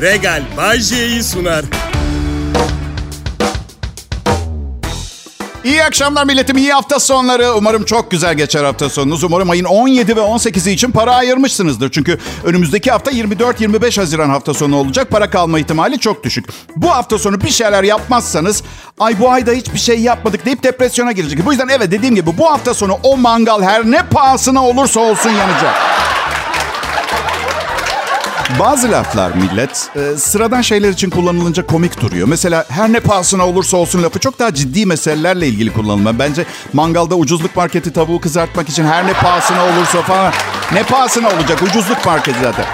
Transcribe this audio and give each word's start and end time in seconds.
Regal 0.00 0.42
Bay 0.56 0.80
J'yi 0.80 1.22
sunar. 1.22 1.64
İyi 5.64 5.84
akşamlar 5.84 6.24
milletim, 6.24 6.56
iyi 6.56 6.72
hafta 6.72 7.00
sonları. 7.00 7.54
Umarım 7.54 7.84
çok 7.84 8.10
güzel 8.10 8.34
geçer 8.34 8.64
hafta 8.64 8.90
sonunuz. 8.90 9.24
Umarım 9.24 9.50
ayın 9.50 9.64
17 9.64 10.16
ve 10.16 10.20
18'i 10.20 10.72
için 10.72 10.90
para 10.90 11.14
ayırmışsınızdır. 11.14 11.90
Çünkü 11.90 12.18
önümüzdeki 12.44 12.90
hafta 12.90 13.10
24-25 13.10 14.00
Haziran 14.00 14.28
hafta 14.28 14.54
sonu 14.54 14.76
olacak. 14.76 15.10
Para 15.10 15.30
kalma 15.30 15.58
ihtimali 15.58 15.98
çok 15.98 16.24
düşük. 16.24 16.48
Bu 16.76 16.90
hafta 16.90 17.18
sonu 17.18 17.40
bir 17.40 17.50
şeyler 17.50 17.84
yapmazsanız, 17.84 18.62
ay 19.00 19.20
bu 19.20 19.30
ayda 19.30 19.52
hiçbir 19.52 19.78
şey 19.78 20.00
yapmadık 20.00 20.44
deyip 20.44 20.62
depresyona 20.62 21.12
girecek. 21.12 21.46
Bu 21.46 21.52
yüzden 21.52 21.68
evet 21.68 21.90
dediğim 21.90 22.14
gibi 22.14 22.38
bu 22.38 22.50
hafta 22.50 22.74
sonu 22.74 22.98
o 23.02 23.16
mangal 23.16 23.62
her 23.62 23.84
ne 23.84 24.02
pahasına 24.02 24.66
olursa 24.66 25.00
olsun 25.00 25.30
yanacak. 25.30 25.74
Bazı 28.60 28.92
laflar 28.92 29.30
millet 29.30 29.90
e, 29.96 30.16
sıradan 30.16 30.60
şeyler 30.60 30.90
için 30.90 31.10
kullanılınca 31.10 31.66
komik 31.66 32.00
duruyor. 32.00 32.28
Mesela 32.28 32.64
her 32.68 32.92
ne 32.92 33.00
pahasına 33.00 33.46
olursa 33.46 33.76
olsun 33.76 34.02
lafı 34.02 34.18
çok 34.18 34.38
daha 34.38 34.54
ciddi 34.54 34.86
meselelerle 34.86 35.48
ilgili 35.48 35.72
kullanılmalı. 35.72 36.18
Bence 36.18 36.44
mangalda 36.72 37.14
ucuzluk 37.14 37.56
marketi 37.56 37.92
tavuğu 37.92 38.20
kızartmak 38.20 38.68
için 38.68 38.84
her 38.84 39.06
ne 39.06 39.12
pahasına 39.12 39.64
olursa 39.64 40.02
falan 40.02 40.32
ne 40.72 40.82
pahasına 40.82 41.28
olacak 41.28 41.62
ucuzluk 41.62 42.06
marketi 42.06 42.38
zaten. 42.42 42.64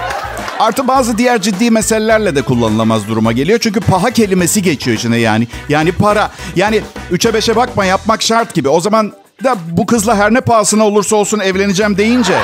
Artı 0.59 0.87
bazı 0.87 1.17
diğer 1.17 1.41
ciddi 1.41 1.71
meselelerle 1.71 2.35
de 2.35 2.41
kullanılamaz 2.41 3.07
duruma 3.07 3.31
geliyor. 3.31 3.59
Çünkü 3.61 3.79
paha 3.79 4.11
kelimesi 4.11 4.61
geçiyor 4.61 4.97
içine 4.97 5.17
yani. 5.17 5.47
Yani 5.69 5.91
para. 5.91 6.31
Yani 6.55 6.81
üçe 7.11 7.33
beşe 7.33 7.55
bakma 7.55 7.85
yapmak 7.85 8.21
şart 8.21 8.53
gibi. 8.53 8.69
O 8.69 8.79
zaman 8.79 9.13
da 9.43 9.55
bu 9.71 9.85
kızla 9.85 10.15
her 10.15 10.33
ne 10.33 10.41
pahasına 10.41 10.83
olursa 10.85 11.15
olsun 11.15 11.39
evleneceğim 11.39 11.97
deyince 11.97 12.37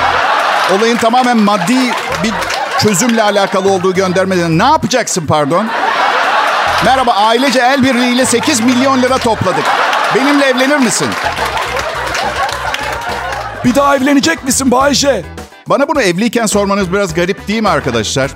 olayın 0.78 0.98
tamamen 0.98 1.38
maddi 1.38 1.78
bir 2.24 2.34
çözümle 2.80 3.24
alakalı 3.24 3.72
olduğu 3.72 3.94
göndermeden 3.94 4.60
ne 4.60 4.64
yapacaksın 4.64 5.26
pardon? 5.26 5.68
Merhaba 6.86 7.12
ailece 7.14 7.60
el 7.60 7.84
birliğiyle 7.84 8.26
8 8.26 8.60
milyon 8.60 9.02
lira 9.02 9.18
topladık. 9.18 9.66
Benimle 10.16 10.46
evlenir 10.46 10.78
misin? 10.78 11.08
Bir 13.66 13.76
daha 13.76 13.96
evlenecek 13.96 14.44
misin 14.44 14.72
Bayşe? 14.72 15.24
Bana 15.68 15.88
bunu 15.88 16.02
evliyken 16.02 16.46
sormanız 16.46 16.94
biraz 16.94 17.14
garip 17.14 17.48
değil 17.48 17.62
mi 17.62 17.70
arkadaşlar? 17.70 18.32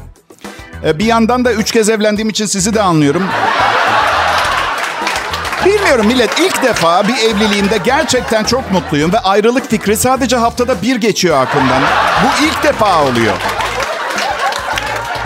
Ee, 0.85 0.99
bir 0.99 1.05
yandan 1.05 1.45
da 1.45 1.53
üç 1.53 1.71
kez 1.71 1.89
evlendiğim 1.89 2.29
için 2.29 2.45
sizi 2.45 2.73
de 2.73 2.81
anlıyorum. 2.81 3.23
Bilmiyorum 5.65 6.07
millet 6.07 6.39
ilk 6.39 6.63
defa 6.63 7.07
bir 7.07 7.17
evliliğimde 7.17 7.77
gerçekten 7.77 8.43
çok 8.43 8.71
mutluyum 8.71 9.13
ve 9.13 9.19
ayrılık 9.19 9.69
fikri 9.69 9.97
sadece 9.97 10.35
haftada 10.35 10.81
bir 10.81 10.95
geçiyor 10.95 11.41
aklımdan. 11.41 11.81
Bu 12.23 12.45
ilk 12.45 12.63
defa 12.63 13.03
oluyor. 13.03 13.33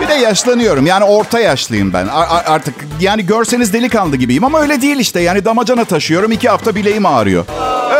Bir 0.00 0.08
de 0.08 0.14
yaşlanıyorum. 0.14 0.86
Yani 0.86 1.04
orta 1.04 1.40
yaşlıyım 1.40 1.92
ben. 1.92 2.06
A- 2.08 2.42
artık 2.52 2.74
yani 3.00 3.26
görseniz 3.26 3.72
delikanlı 3.72 4.16
gibiyim 4.16 4.44
ama 4.44 4.60
öyle 4.60 4.82
değil 4.82 4.96
işte. 4.96 5.20
Yani 5.20 5.44
damacana 5.44 5.84
taşıyorum. 5.84 6.32
iki 6.32 6.48
hafta 6.48 6.74
bileğim 6.74 7.06
ağrıyor. 7.06 7.44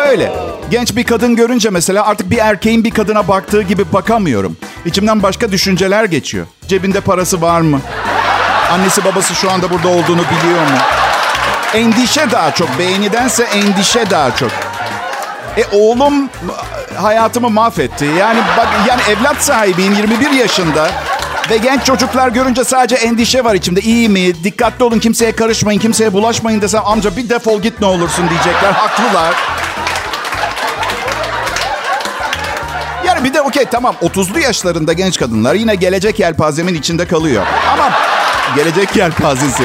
Öyle. 0.09 0.33
Genç 0.71 0.97
bir 0.97 1.05
kadın 1.05 1.37
görünce 1.37 1.71
mesela 1.71 2.07
artık 2.07 2.31
bir 2.31 2.39
erkeğin 2.39 2.85
bir 2.85 2.91
kadına 2.91 3.29
baktığı 3.29 3.63
gibi 3.63 3.93
bakamıyorum. 3.93 4.57
İçimden 4.87 5.23
başka 5.23 5.53
düşünceler 5.53 6.05
geçiyor. 6.05 6.47
Cebinde 6.69 7.01
parası 7.01 7.43
var 7.43 7.61
mı? 7.61 7.81
Annesi 8.73 9.05
babası 9.05 9.35
şu 9.35 9.51
anda 9.51 9.71
burada 9.71 9.89
olduğunu 9.89 10.21
biliyor 10.23 10.61
mu? 10.63 10.79
Endişe 11.75 12.31
daha 12.31 12.55
çok. 12.55 12.79
Beğenidense 12.79 13.43
endişe 13.43 14.11
daha 14.11 14.37
çok. 14.37 14.51
E 15.57 15.65
oğlum 15.77 16.29
hayatımı 16.97 17.51
mahvetti. 17.51 18.05
Yani 18.19 18.39
bak 18.59 18.69
yani 18.89 19.01
evlat 19.11 19.37
sahibiyim 19.45 19.93
21 19.93 20.31
yaşında. 20.31 20.91
Ve 21.51 21.57
genç 21.57 21.85
çocuklar 21.85 22.29
görünce 22.29 22.65
sadece 22.65 22.95
endişe 22.95 23.45
var 23.45 23.55
içimde. 23.55 23.81
İyi 23.81 24.09
mi? 24.09 24.45
Dikkatli 24.45 24.85
olun 24.85 24.99
kimseye 24.99 25.33
karışmayın, 25.33 25.81
kimseye 25.81 26.13
bulaşmayın 26.13 26.61
desem 26.61 26.83
amca 26.85 27.17
bir 27.17 27.29
defol 27.29 27.63
git 27.63 27.81
ne 27.81 27.87
olursun 27.87 28.31
diyecekler. 28.31 28.73
Haklılar. 28.73 29.35
Yani 33.07 33.25
bir 33.25 33.35
de 33.35 33.41
okey 33.41 33.65
tamam 33.65 33.95
30'lu 34.03 34.39
yaşlarında 34.41 34.93
genç 34.93 35.19
kadınlar 35.19 35.55
yine 35.55 35.75
gelecek 35.75 36.21
yelpazemin 36.21 36.75
içinde 36.75 37.07
kalıyor. 37.07 37.47
Ama 37.73 37.91
gelecek 38.57 38.97
yelpazesi. 38.97 39.65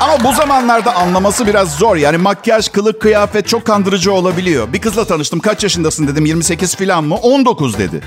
Ama 0.00 0.24
bu 0.24 0.32
zamanlarda 0.32 0.94
anlaması 0.96 1.46
biraz 1.46 1.74
zor. 1.76 1.96
Yani 1.96 2.16
makyaj, 2.16 2.68
kılık, 2.68 3.00
kıyafet 3.00 3.48
çok 3.48 3.64
kandırıcı 3.64 4.12
olabiliyor. 4.12 4.72
Bir 4.72 4.80
kızla 4.80 5.04
tanıştım. 5.04 5.40
Kaç 5.40 5.62
yaşındasın 5.62 6.08
dedim. 6.08 6.26
28 6.26 6.76
falan 6.76 7.04
mı? 7.04 7.14
19 7.14 7.78
dedi. 7.78 8.00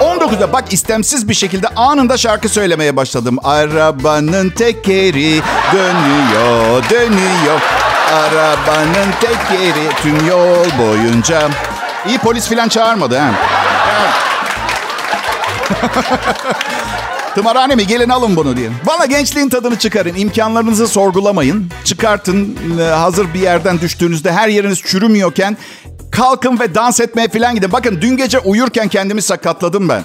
19'da 0.00 0.52
bak 0.52 0.72
istemsiz 0.72 1.28
bir 1.28 1.34
şekilde 1.34 1.68
anında 1.68 2.16
şarkı 2.16 2.48
söylemeye 2.48 2.96
başladım. 2.96 3.38
Arabanın 3.44 4.50
tekeri 4.50 5.42
dönüyor, 5.72 6.84
dönüyor. 6.90 7.60
Arabanın 8.12 9.12
tekeri 9.20 9.88
tüm 10.02 10.26
yol 10.28 10.66
boyunca. 10.78 11.48
İyi 12.08 12.18
polis 12.18 12.48
falan 12.48 12.68
çağırmadı 12.68 13.18
ha. 13.18 13.30
Tımarhane 17.38 17.74
mi? 17.74 17.86
Gelin 17.86 18.08
alın 18.08 18.36
bunu 18.36 18.56
diye. 18.56 18.70
Bana 18.86 19.06
gençliğin 19.06 19.48
tadını 19.48 19.78
çıkarın. 19.78 20.14
İmkanlarınızı 20.16 20.88
sorgulamayın. 20.88 21.70
Çıkartın. 21.84 22.58
Ee, 22.80 22.82
hazır 22.82 23.34
bir 23.34 23.40
yerden 23.40 23.80
düştüğünüzde 23.80 24.32
her 24.32 24.48
yeriniz 24.48 24.82
çürümüyorken 24.82 25.56
kalkın 26.10 26.60
ve 26.60 26.74
dans 26.74 27.00
etmeye 27.00 27.28
falan 27.28 27.54
gidin. 27.54 27.72
Bakın 27.72 27.98
dün 28.00 28.16
gece 28.16 28.38
uyurken 28.38 28.88
kendimi 28.88 29.22
sakatladım 29.22 29.88
ben. 29.88 30.04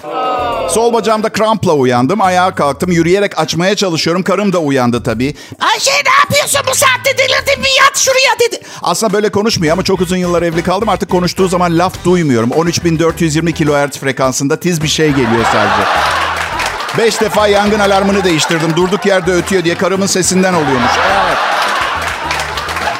Sol 0.68 0.92
bacağımda 0.92 1.28
krampla 1.28 1.72
uyandım. 1.72 2.20
Ayağa 2.20 2.54
kalktım. 2.54 2.92
Yürüyerek 2.92 3.38
açmaya 3.38 3.76
çalışıyorum. 3.76 4.22
Karım 4.22 4.52
da 4.52 4.58
uyandı 4.58 5.02
tabii. 5.02 5.34
Ayşe 5.60 5.90
ne 5.90 6.14
yapıyorsun 6.20 6.60
bu 6.70 6.74
saatte 6.74 7.18
delirdin 7.18 7.60
mi? 7.60 7.68
Yat 7.78 7.98
şuraya 7.98 8.48
dedi. 8.48 8.60
Aslında 8.82 9.12
böyle 9.12 9.28
konuşmuyor 9.28 9.72
ama 9.72 9.82
çok 9.82 10.00
uzun 10.00 10.16
yıllar 10.16 10.42
evli 10.42 10.62
kaldım. 10.62 10.88
Artık 10.88 11.10
konuştuğu 11.10 11.48
zaman 11.48 11.78
laf 11.78 12.04
duymuyorum. 12.04 12.50
13.420 12.50 13.52
kHz 13.88 13.98
frekansında 13.98 14.60
tiz 14.60 14.82
bir 14.82 14.88
şey 14.88 15.10
geliyor 15.10 15.44
sadece. 15.52 16.23
Beş 16.98 17.20
defa 17.20 17.46
yangın 17.48 17.78
alarmını 17.80 18.24
değiştirdim. 18.24 18.76
Durduk 18.76 19.06
yerde 19.06 19.32
ötüyor 19.32 19.64
diye 19.64 19.74
karımın 19.74 20.06
sesinden 20.06 20.54
oluyormuş. 20.54 20.90
Evet. 21.26 21.36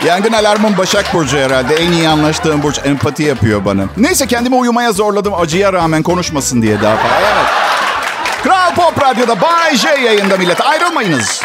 Yangın 0.04 0.32
alarmım 0.32 0.78
Başak 0.78 1.14
Burcu 1.14 1.38
herhalde. 1.38 1.74
En 1.76 1.92
iyi 1.92 2.08
anlaştığım 2.08 2.62
burç 2.62 2.80
empati 2.84 3.22
yapıyor 3.22 3.64
bana. 3.64 3.82
Neyse 3.96 4.26
kendimi 4.26 4.56
uyumaya 4.56 4.92
zorladım 4.92 5.34
acıya 5.34 5.72
rağmen 5.72 6.02
konuşmasın 6.02 6.62
diye 6.62 6.82
daha 6.82 6.96
fazla. 6.96 7.16
Evet. 7.20 7.50
Kral 8.42 8.74
Pop 8.74 9.02
Radyo'da 9.02 9.40
Bay 9.40 9.76
J 9.76 9.88
yayında 9.88 10.36
millet. 10.36 10.60
Ayrılmayınız. 10.60 11.42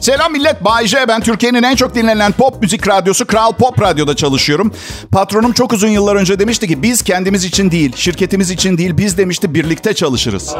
Selam 0.00 0.32
millet. 0.32 0.64
Bay 0.64 0.86
J. 0.86 1.08
Ben 1.08 1.20
Türkiye'nin 1.20 1.62
en 1.62 1.76
çok 1.76 1.94
dinlenen 1.94 2.32
pop 2.32 2.62
müzik 2.62 2.88
radyosu 2.88 3.26
Kral 3.26 3.52
Pop 3.52 3.82
Radyo'da 3.82 4.16
çalışıyorum. 4.16 4.72
Patronum 5.12 5.52
çok 5.52 5.72
uzun 5.72 5.88
yıllar 5.88 6.16
önce 6.16 6.38
demişti 6.38 6.68
ki 6.68 6.82
biz 6.82 7.02
kendimiz 7.02 7.44
için 7.44 7.70
değil, 7.70 7.96
şirketimiz 7.96 8.50
için 8.50 8.78
değil, 8.78 8.96
biz 8.96 9.18
demişti 9.18 9.54
birlikte 9.54 9.94
çalışırız. 9.94 10.54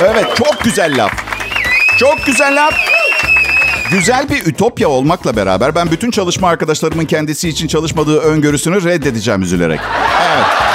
Evet 0.00 0.36
çok 0.36 0.64
güzel 0.64 1.04
laf. 1.04 1.12
Çok 1.98 2.26
güzel 2.26 2.64
laf. 2.64 2.74
Güzel 3.90 4.28
bir 4.28 4.46
ütopya 4.46 4.88
olmakla 4.88 5.36
beraber 5.36 5.74
ben 5.74 5.90
bütün 5.90 6.10
çalışma 6.10 6.48
arkadaşlarımın 6.48 7.04
kendisi 7.04 7.48
için 7.48 7.68
çalışmadığı 7.68 8.18
öngörüsünü 8.18 8.84
reddedeceğim 8.84 9.42
üzülerek. 9.42 9.80
Evet. 10.34 10.65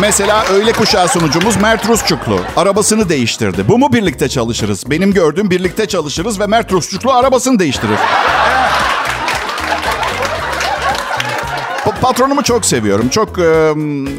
Mesela 0.00 0.44
öğle 0.44 0.72
kuşağı 0.72 1.08
sunucumuz 1.08 1.56
Mert 1.56 1.88
Rusçuklu. 1.88 2.40
Arabasını 2.56 3.08
değiştirdi. 3.08 3.68
Bu 3.68 3.78
mu 3.78 3.92
birlikte 3.92 4.28
çalışırız? 4.28 4.90
Benim 4.90 5.12
gördüğüm 5.12 5.50
birlikte 5.50 5.86
çalışırız 5.86 6.40
ve 6.40 6.46
Mert 6.46 6.72
Rusçuklu 6.72 7.12
arabasını 7.12 7.58
değiştirir. 7.58 7.98
Pa- 11.84 12.00
Patronumu 12.00 12.42
çok 12.42 12.66
seviyorum. 12.66 13.08
Çok 13.08 13.38
e, 13.38 13.72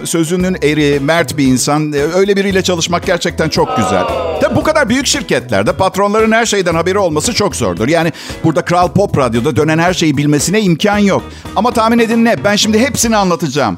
sözünün 0.06 0.58
eri, 0.62 1.00
mert 1.00 1.38
bir 1.38 1.48
insan. 1.48 1.94
Öyle 2.16 2.36
biriyle 2.36 2.62
çalışmak 2.64 3.06
gerçekten 3.06 3.50
çok 3.50 3.78
güzel. 3.78 4.04
Tabi 4.42 4.56
bu 4.56 4.64
kadar 4.64 4.90
büyük 4.90 5.08
şirketlerde 5.08 5.74
patronların 5.74 6.32
her 6.32 6.46
şeyden 6.46 6.76
haberi 6.76 6.98
olması 7.00 7.34
çok 7.34 7.56
zordur. 7.56 7.88
Yani 7.88 8.12
burada 8.44 8.66
Kral 8.66 8.88
Pop 8.88 9.18
Radyo'da 9.18 9.56
dönen 9.56 9.78
her 9.80 9.94
şeyi 9.94 10.18
bilmesine 10.18 10.62
imkan 10.62 10.98
yok. 10.98 11.24
Ama 11.56 11.72
tahmin 11.72 12.00
edin 12.00 12.26
ne? 12.26 12.44
Ben 12.44 12.56
şimdi 12.56 12.80
hepsini 12.80 13.18
anlatacağım. 13.18 13.78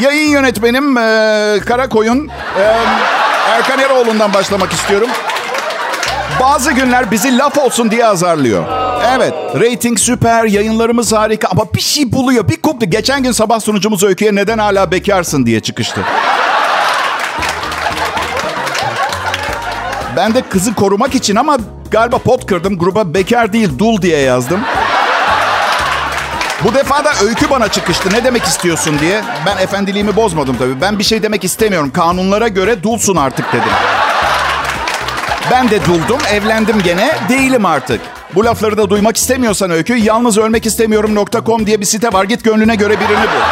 Yayın 0.00 0.30
yönetmenim 0.30 0.96
e, 0.98 1.00
Karakoyun 1.66 2.28
e, 2.58 2.62
Erkan 3.50 3.78
Eroğlu'ndan 3.78 4.34
başlamak 4.34 4.72
istiyorum. 4.72 5.08
Bazı 6.40 6.72
günler 6.72 7.10
bizi 7.10 7.38
laf 7.38 7.58
olsun 7.58 7.90
diye 7.90 8.06
azarlıyor. 8.06 8.64
Evet, 9.16 9.34
rating 9.54 9.98
süper, 9.98 10.44
yayınlarımız 10.44 11.12
harika 11.12 11.48
ama 11.48 11.64
bir 11.74 11.80
şey 11.80 12.12
buluyor. 12.12 12.48
Bir 12.48 12.62
kuplu. 12.62 12.90
Geçen 12.90 13.22
gün 13.22 13.32
sabah 13.32 13.60
sunucumuz 13.60 14.04
Öykü'ye 14.04 14.34
neden 14.34 14.58
hala 14.58 14.90
bekarsın 14.90 15.46
diye 15.46 15.60
çıkıştı. 15.60 16.00
Ben 20.16 20.34
de 20.34 20.42
kızı 20.42 20.74
korumak 20.74 21.14
için 21.14 21.36
ama 21.36 21.56
galiba 21.90 22.18
pot 22.18 22.46
kırdım. 22.46 22.78
Gruba 22.78 23.14
bekar 23.14 23.52
değil 23.52 23.70
dul 23.78 24.02
diye 24.02 24.18
yazdım. 24.18 24.60
Bu 26.64 26.74
defa 26.74 27.04
da 27.04 27.12
öykü 27.24 27.50
bana 27.50 27.68
çıkıştı. 27.68 28.08
Ne 28.12 28.24
demek 28.24 28.44
istiyorsun 28.44 28.98
diye. 28.98 29.22
Ben 29.46 29.56
efendiliğimi 29.56 30.16
bozmadım 30.16 30.56
tabii. 30.56 30.80
Ben 30.80 30.98
bir 30.98 31.04
şey 31.04 31.22
demek 31.22 31.44
istemiyorum. 31.44 31.90
Kanunlara 31.90 32.48
göre 32.48 32.82
dulsun 32.82 33.16
artık 33.16 33.52
dedim. 33.52 33.72
Ben 35.50 35.70
de 35.70 35.84
duldum, 35.84 36.18
evlendim 36.32 36.82
gene. 36.82 37.18
Değilim 37.28 37.66
artık. 37.66 38.00
Bu 38.34 38.44
lafları 38.44 38.76
da 38.76 38.90
duymak 38.90 39.16
istemiyorsan 39.16 39.70
öykü, 39.70 39.96
yalnız 39.96 40.38
ölmek 40.38 40.66
istemiyorum.com 40.66 41.66
diye 41.66 41.80
bir 41.80 41.86
site 41.86 42.12
var. 42.12 42.24
Git 42.24 42.44
gönlüne 42.44 42.74
göre 42.74 43.00
birini 43.00 43.22
bul. 43.22 43.42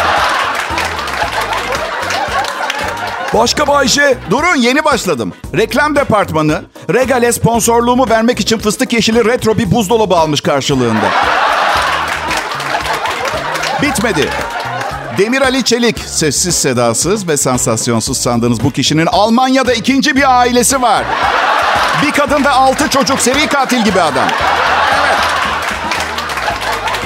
Başka 3.39 3.67
Bayşe. 3.67 4.19
Durun 4.31 4.57
yeni 4.57 4.85
başladım. 4.85 5.33
Reklam 5.57 5.97
departmanı 5.97 6.63
Regal'e 6.95 7.33
sponsorluğumu 7.33 8.09
vermek 8.09 8.41
için 8.41 8.59
fıstık 8.59 8.93
yeşili 8.93 9.25
retro 9.25 9.59
bir 9.59 9.71
buzdolabı 9.71 10.15
almış 10.17 10.41
karşılığında. 10.41 11.11
Bitmedi. 13.85 14.29
Demir 15.19 15.43
Ali 15.43 15.65
Çelik, 15.65 15.99
sessiz 15.99 16.55
sedasız 16.55 17.29
ve 17.29 17.37
sansasyonsuz 17.37 18.19
sandığınız 18.19 18.65
bu 18.65 18.71
kişinin 18.71 19.07
Almanya'da 19.07 19.73
ikinci 19.73 20.17
bir 20.17 20.39
ailesi 20.41 20.83
var. 20.83 21.05
Bir 22.03 22.11
kadında 22.13 22.53
altı 22.53 22.89
çocuk, 22.89 23.21
seri 23.21 23.47
katil 23.47 23.85
gibi 23.85 24.01
adam. 24.01 24.29
Evet. 25.01 25.19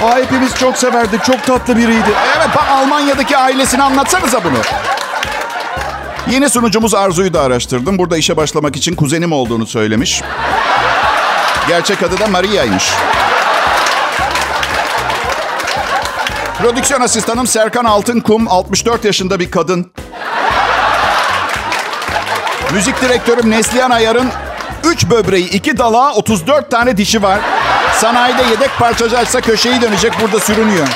Aa, 0.03 0.17
hepimiz 0.17 0.55
çok 0.55 0.77
severdik, 0.77 1.23
çok 1.23 1.45
tatlı 1.45 1.77
biriydi. 1.77 2.09
Evet, 2.37 2.49
bak 2.55 2.65
Almanya'daki 2.71 3.37
ailesini 3.37 3.83
anlatsanıza 3.83 4.43
bunu. 4.43 4.57
Yeni 6.29 6.49
sunucumuz 6.49 6.95
Arzu'yu 6.95 7.33
da 7.33 7.41
araştırdım. 7.41 7.97
Burada 7.97 8.17
işe 8.17 8.37
başlamak 8.37 8.75
için 8.75 8.95
kuzenim 8.95 9.31
olduğunu 9.31 9.67
söylemiş. 9.67 10.21
Gerçek 11.67 12.03
adı 12.03 12.19
da 12.19 12.27
Maria'ymış. 12.27 12.89
Prodüksiyon 16.59 17.01
asistanım 17.01 17.47
Serkan 17.47 17.85
Altınkum, 17.85 18.47
64 18.47 19.05
yaşında 19.05 19.39
bir 19.39 19.51
kadın. 19.51 19.91
Müzik 22.73 23.01
direktörüm 23.01 23.51
Neslihan 23.51 23.91
Ayar'ın 23.91 24.27
3 24.83 25.09
böbreği, 25.09 25.49
2 25.49 25.77
dalağı, 25.77 26.11
34 26.11 26.71
tane 26.71 26.97
dişi 26.97 27.23
var. 27.23 27.39
Sanayide 27.93 28.43
yedek 28.43 28.69
parçacı 28.79 29.17
açsa 29.17 29.41
köşeyi 29.41 29.81
dönecek 29.81 30.13
burada 30.21 30.39
sürünüyor. 30.39 30.87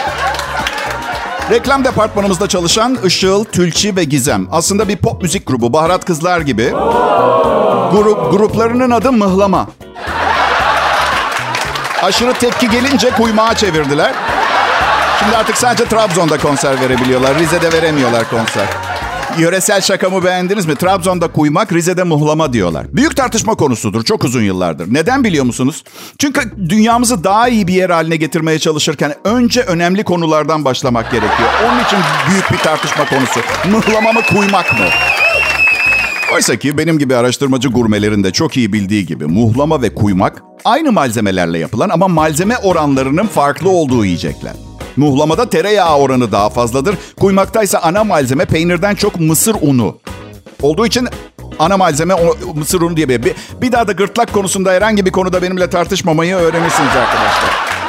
Reklam 1.49 1.83
departmanımızda 1.83 2.47
çalışan 2.47 2.97
Işıl, 3.05 3.43
Tülçi 3.43 3.95
ve 3.95 4.03
Gizem. 4.03 4.47
Aslında 4.51 4.87
bir 4.87 4.97
pop 4.97 5.21
müzik 5.21 5.47
grubu, 5.47 5.73
Baharat 5.73 6.05
Kızlar 6.05 6.41
gibi. 6.41 6.69
Grup, 7.91 8.31
gruplarının 8.31 8.91
adı 8.91 9.11
Mıhlama. 9.11 9.67
Aşırı 12.01 12.33
tepki 12.33 12.69
gelince 12.69 13.09
kuymağa 13.09 13.55
çevirdiler. 13.55 14.13
Şimdi 15.19 15.37
artık 15.37 15.57
sadece 15.57 15.85
Trabzon'da 15.85 16.37
konser 16.37 16.81
verebiliyorlar. 16.81 17.39
Rize'de 17.39 17.71
veremiyorlar 17.73 18.29
konser. 18.29 18.67
Yöresel 19.37 19.81
şakamı 19.81 20.23
beğendiniz 20.23 20.65
mi? 20.65 20.75
Trabzon'da 20.75 21.27
kuymak, 21.27 21.73
Rize'de 21.73 22.03
muhlama 22.03 22.53
diyorlar. 22.53 22.85
Büyük 22.95 23.15
tartışma 23.17 23.55
konusudur 23.55 24.03
çok 24.03 24.23
uzun 24.23 24.41
yıllardır. 24.41 24.93
Neden 24.93 25.23
biliyor 25.23 25.45
musunuz? 25.45 25.83
Çünkü 26.19 26.41
dünyamızı 26.69 27.23
daha 27.23 27.47
iyi 27.49 27.67
bir 27.67 27.73
yer 27.73 27.89
haline 27.89 28.15
getirmeye 28.15 28.59
çalışırken 28.59 29.13
önce 29.23 29.61
önemli 29.61 30.03
konulardan 30.03 30.65
başlamak 30.65 31.11
gerekiyor. 31.11 31.49
Onun 31.67 31.83
için 31.83 31.99
büyük 32.29 32.51
bir 32.51 32.57
tartışma 32.57 33.05
konusu. 33.05 33.39
Mıhlama 33.71 34.11
mı, 34.11 34.19
kuymak 34.29 34.73
mı? 34.73 34.85
Oysa 36.33 36.55
ki 36.55 36.77
benim 36.77 36.99
gibi 36.99 37.15
araştırmacı 37.15 37.69
gurmelerin 37.69 38.23
de 38.23 38.31
çok 38.31 38.57
iyi 38.57 38.73
bildiği 38.73 39.05
gibi 39.05 39.25
muhlama 39.25 39.81
ve 39.81 39.95
kuymak 39.95 40.43
aynı 40.65 40.91
malzemelerle 40.91 41.59
yapılan 41.59 41.89
ama 41.89 42.07
malzeme 42.07 42.57
oranlarının 42.57 43.27
farklı 43.27 43.69
olduğu 43.69 44.05
yiyecekler. 44.05 44.53
Muhlamada 44.97 45.49
tereyağı 45.49 45.97
oranı 45.97 46.31
daha 46.31 46.49
fazladır. 46.49 46.95
Kuymaktaysa 47.19 47.79
ana 47.79 48.03
malzeme 48.03 48.45
peynirden 48.45 48.95
çok 48.95 49.19
mısır 49.19 49.55
unu. 49.61 49.97
Olduğu 50.61 50.85
için 50.85 51.07
ana 51.59 51.77
malzeme 51.77 52.13
o, 52.13 52.37
mısır 52.55 52.81
unu 52.81 52.97
diye 52.97 53.09
bir, 53.09 53.33
bir 53.61 53.71
daha 53.71 53.87
da 53.87 53.91
gırtlak 53.91 54.33
konusunda 54.33 54.71
herhangi 54.71 55.05
bir 55.05 55.11
konuda 55.11 55.41
benimle 55.41 55.69
tartışmamayı 55.69 56.35
öğrenirsiniz 56.35 56.89
arkadaşlar. 56.89 57.82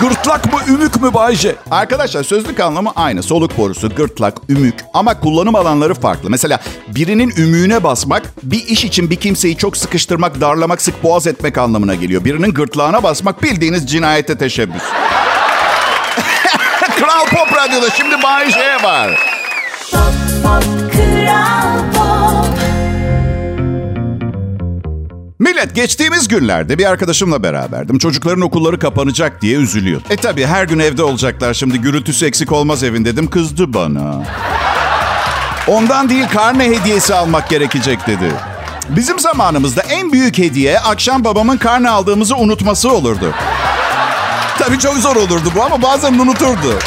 Gırtlak 0.00 0.52
mı 0.52 0.60
ümük 0.68 1.02
mü 1.02 1.14
Bayce? 1.14 1.56
Arkadaşlar 1.70 2.22
sözlük 2.22 2.60
anlamı 2.60 2.92
aynı. 2.96 3.22
Soluk 3.22 3.58
borusu, 3.58 3.94
gırtlak, 3.94 4.34
ümük. 4.48 4.74
Ama 4.94 5.20
kullanım 5.20 5.54
alanları 5.54 5.94
farklı. 5.94 6.30
Mesela 6.30 6.60
birinin 6.88 7.32
ümüğüne 7.36 7.84
basmak 7.84 8.22
bir 8.42 8.66
iş 8.66 8.84
için 8.84 9.10
bir 9.10 9.16
kimseyi 9.16 9.56
çok 9.56 9.76
sıkıştırmak, 9.76 10.40
darlamak, 10.40 10.82
sık 10.82 11.02
boğaz 11.02 11.26
etmek 11.26 11.58
anlamına 11.58 11.94
geliyor. 11.94 12.24
Birinin 12.24 12.54
gırtlağına 12.54 13.02
basmak 13.02 13.42
bildiğiniz 13.42 13.90
cinayete 13.90 14.38
teşebbüs. 14.38 14.82
Kral 16.96 17.26
Pop 17.26 17.56
Radyo'da 17.56 17.90
şimdi 17.90 18.22
Bayce 18.22 18.76
var. 18.82 19.10
Pop, 19.92 20.00
pop, 20.42 20.92
Kral 20.92 21.92
Pop. 21.92 21.97
Millet 25.38 25.74
geçtiğimiz 25.74 26.28
günlerde 26.28 26.78
bir 26.78 26.84
arkadaşımla 26.84 27.42
beraberdim. 27.42 27.98
Çocukların 27.98 28.40
okulları 28.40 28.78
kapanacak 28.78 29.42
diye 29.42 29.56
üzülüyor. 29.56 30.00
E 30.10 30.16
tabi 30.16 30.46
her 30.46 30.64
gün 30.64 30.78
evde 30.78 31.02
olacaklar 31.02 31.54
şimdi 31.54 31.78
gürültüsü 31.78 32.26
eksik 32.26 32.52
olmaz 32.52 32.82
evin 32.82 33.04
dedim. 33.04 33.30
Kızdı 33.30 33.74
bana. 33.74 34.22
Ondan 35.66 36.08
değil 36.08 36.28
karne 36.32 36.64
hediyesi 36.64 37.14
almak 37.14 37.48
gerekecek 37.50 38.06
dedi. 38.06 38.32
Bizim 38.88 39.18
zamanımızda 39.18 39.82
en 39.82 40.12
büyük 40.12 40.38
hediye 40.38 40.80
akşam 40.80 41.24
babamın 41.24 41.56
karne 41.56 41.90
aldığımızı 41.90 42.36
unutması 42.36 42.92
olurdu. 42.92 43.34
Tabii 44.58 44.78
çok 44.78 44.94
zor 44.96 45.16
olurdu 45.16 45.52
bu 45.56 45.62
ama 45.62 45.82
bazen 45.82 46.12
unuturdu. 46.14 46.78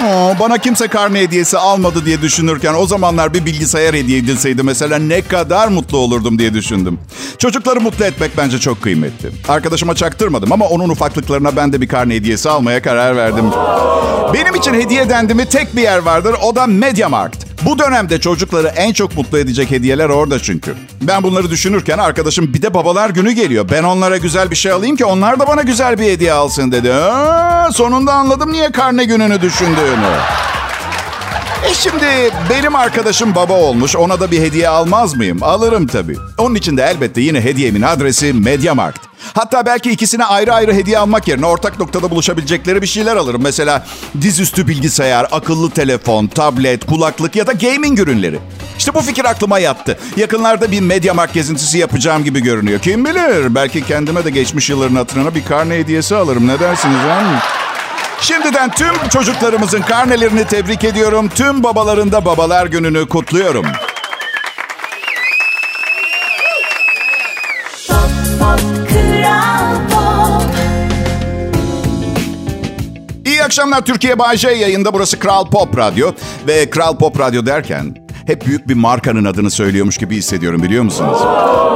Aa, 0.00 0.38
bana 0.40 0.58
kimse 0.58 0.88
karne 0.88 1.20
hediyesi 1.20 1.58
almadı 1.58 2.04
diye 2.04 2.22
düşünürken 2.22 2.74
o 2.74 2.86
zamanlar 2.86 3.34
bir 3.34 3.44
bilgisayar 3.46 3.94
hediye 3.94 4.18
edilseydi 4.18 4.62
mesela 4.62 4.98
ne 4.98 5.22
kadar 5.22 5.68
mutlu 5.68 5.98
olurdum 5.98 6.38
diye 6.38 6.54
düşündüm. 6.54 6.98
Çocukları 7.38 7.80
mutlu 7.80 8.04
etmek 8.04 8.36
bence 8.36 8.58
çok 8.58 8.82
kıymetli. 8.82 9.30
Arkadaşıma 9.48 9.94
çaktırmadım 9.94 10.52
ama 10.52 10.66
onun 10.66 10.88
ufaklıklarına 10.88 11.56
ben 11.56 11.72
de 11.72 11.80
bir 11.80 11.88
karne 11.88 12.14
hediyesi 12.14 12.50
almaya 12.50 12.82
karar 12.82 13.16
verdim. 13.16 13.44
Benim 14.34 14.54
için 14.54 14.74
hediye 14.74 15.08
dendimi 15.08 15.46
tek 15.46 15.76
bir 15.76 15.82
yer 15.82 15.98
vardır 15.98 16.34
o 16.42 16.56
da 16.56 16.66
Mediamarkt. 16.66 17.46
Bu 17.64 17.78
dönemde 17.78 18.20
çocukları 18.20 18.66
en 18.68 18.92
çok 18.92 19.16
mutlu 19.16 19.38
edecek 19.38 19.70
hediyeler 19.70 20.08
orada 20.08 20.38
çünkü. 20.38 20.74
Ben 21.02 21.22
bunları 21.22 21.50
düşünürken 21.50 21.98
arkadaşım 21.98 22.54
bir 22.54 22.62
de 22.62 22.74
babalar 22.74 23.10
günü 23.10 23.32
geliyor. 23.32 23.68
Ben 23.72 23.82
onlara 23.82 24.16
güzel 24.16 24.50
bir 24.50 24.56
şey 24.56 24.72
alayım 24.72 24.96
ki 24.96 25.04
onlar 25.04 25.40
da 25.40 25.46
bana 25.48 25.62
güzel 25.62 25.98
bir 25.98 26.04
hediye 26.04 26.32
alsın 26.32 26.72
dedi. 26.72 26.92
Aa, 26.92 27.72
sonunda 27.72 28.12
anladım 28.12 28.52
niye 28.52 28.72
karne 28.72 29.04
gününü 29.04 29.40
düşündüğünü. 29.40 30.16
E 31.68 31.74
şimdi 31.74 32.06
benim 32.50 32.76
arkadaşım 32.76 33.34
baba 33.34 33.52
olmuş. 33.52 33.96
Ona 33.96 34.20
da 34.20 34.30
bir 34.30 34.40
hediye 34.40 34.68
almaz 34.68 35.14
mıyım? 35.16 35.42
Alırım 35.42 35.86
tabii. 35.86 36.16
Onun 36.38 36.54
için 36.54 36.76
de 36.76 36.82
elbette 36.82 37.20
yine 37.20 37.40
hediyemin 37.40 37.82
adresi 37.82 38.32
Mediamarkt. 38.32 39.00
Hatta 39.34 39.66
belki 39.66 39.90
ikisine 39.90 40.24
ayrı 40.24 40.54
ayrı 40.54 40.72
hediye 40.74 40.98
almak 40.98 41.28
yerine 41.28 41.46
ortak 41.46 41.78
noktada 41.78 42.10
buluşabilecekleri 42.10 42.82
bir 42.82 42.86
şeyler 42.86 43.16
alırım. 43.16 43.42
Mesela 43.42 43.86
dizüstü 44.20 44.68
bilgisayar, 44.68 45.26
akıllı 45.32 45.70
telefon, 45.70 46.26
tablet, 46.26 46.86
kulaklık 46.86 47.36
ya 47.36 47.46
da 47.46 47.52
gaming 47.52 47.98
ürünleri. 47.98 48.38
İşte 48.78 48.94
bu 48.94 49.00
fikir 49.00 49.24
aklıma 49.24 49.58
yattı. 49.58 49.98
Yakınlarda 50.16 50.70
bir 50.72 50.80
Mediamarkt 50.80 51.34
gezintisi 51.34 51.78
yapacağım 51.78 52.24
gibi 52.24 52.40
görünüyor. 52.42 52.80
Kim 52.80 53.04
bilir? 53.04 53.54
Belki 53.54 53.84
kendime 53.86 54.24
de 54.24 54.30
geçmiş 54.30 54.70
yılların 54.70 54.96
hatırına 54.96 55.34
bir 55.34 55.44
karne 55.44 55.74
hediyesi 55.74 56.16
alırım. 56.16 56.48
Ne 56.48 56.60
dersiniz 56.60 56.96
ha? 56.96 57.42
Şimdiden 58.20 58.70
tüm 58.70 59.08
çocuklarımızın 59.08 59.80
karnelerini 59.82 60.44
tebrik 60.46 60.84
ediyorum. 60.84 61.28
Tüm 61.28 61.62
babaların 61.62 62.12
da 62.12 62.24
babalar 62.24 62.66
gününü 62.66 63.08
kutluyorum. 63.08 63.66
Pop, 67.88 68.10
pop, 68.40 68.60
Kral 68.88 69.74
Pop. 69.90 70.50
İyi 73.26 73.44
akşamlar 73.44 73.84
Türkiye 73.84 74.18
Bay 74.18 74.36
J 74.36 74.50
yayında. 74.50 74.94
Burası 74.94 75.18
Kral 75.18 75.50
Pop 75.50 75.76
Radyo. 75.78 76.12
Ve 76.46 76.70
Kral 76.70 76.96
Pop 76.96 77.20
Radyo 77.20 77.46
derken 77.46 77.94
hep 78.26 78.46
büyük 78.46 78.68
bir 78.68 78.74
markanın 78.74 79.24
adını 79.24 79.50
söylüyormuş 79.50 79.96
gibi 79.98 80.16
hissediyorum 80.16 80.62
biliyor 80.62 80.84
musunuz? 80.84 81.18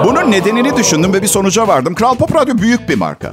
Bunun 0.04 0.30
nedenini 0.30 0.76
düşündüm 0.76 1.12
ve 1.12 1.22
bir 1.22 1.26
sonuca 1.26 1.68
vardım. 1.68 1.94
Kral 1.94 2.14
Pop 2.14 2.34
Radyo 2.34 2.58
büyük 2.58 2.88
bir 2.88 2.94
marka. 2.94 3.32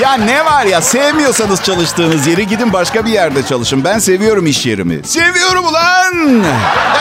Ya 0.00 0.14
ne 0.14 0.44
var 0.44 0.66
ya 0.66 0.80
sevmiyorsanız 0.80 1.62
çalıştığınız 1.62 2.26
yeri 2.26 2.46
gidin 2.46 2.72
başka 2.72 3.06
bir 3.06 3.10
yerde 3.10 3.42
çalışın. 3.42 3.84
Ben 3.84 3.98
seviyorum 3.98 4.46
iş 4.46 4.66
yerimi. 4.66 5.00
Seviyorum 5.04 5.64
ulan. 5.66 6.14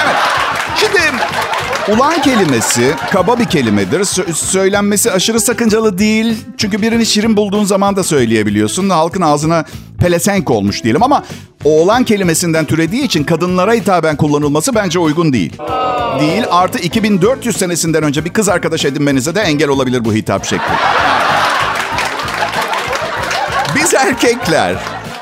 Evet. 0.04 0.16
Şimdi 0.76 1.00
ulan 1.98 2.22
kelimesi 2.22 2.94
kaba 3.12 3.40
bir 3.40 3.46
kelimedir. 3.46 4.00
Sö- 4.00 4.34
söylenmesi 4.34 5.12
aşırı 5.12 5.40
sakıncalı 5.40 5.98
değil. 5.98 6.38
Çünkü 6.58 6.82
birini 6.82 7.06
şirin 7.06 7.38
bulduğun 7.38 7.64
zaman 7.66 7.96
da 7.96 8.04
söyleyebiliyorsun. 8.04 8.90
Halkın 8.90 9.22
ağzına 9.22 9.66
pelesenk 10.00 10.52
olmuş 10.52 10.84
diyelim 10.84 11.04
ama 11.04 11.24
oğlan 11.64 12.04
kelimesinden 12.04 12.66
türediği 12.66 13.04
için 13.04 13.24
kadınlara 13.24 13.74
hitaben 13.74 14.16
kullanılması 14.18 14.76
bence 14.76 15.00
uygun 15.00 15.34
değil. 15.34 15.58
Değil. 16.20 16.44
Artı 16.52 16.80
2400 16.80 17.58
senesinden 17.58 18.04
önce 18.04 18.26
bir 18.26 18.30
kız 18.30 18.50
arkadaş 18.50 18.86
edinmenize 18.86 19.36
de 19.36 19.42
engel 19.42 19.70
olabilir 19.70 20.06
bu 20.06 20.14
hitap 20.14 20.46
şekli. 20.46 20.74
Erkekler, 24.08 24.76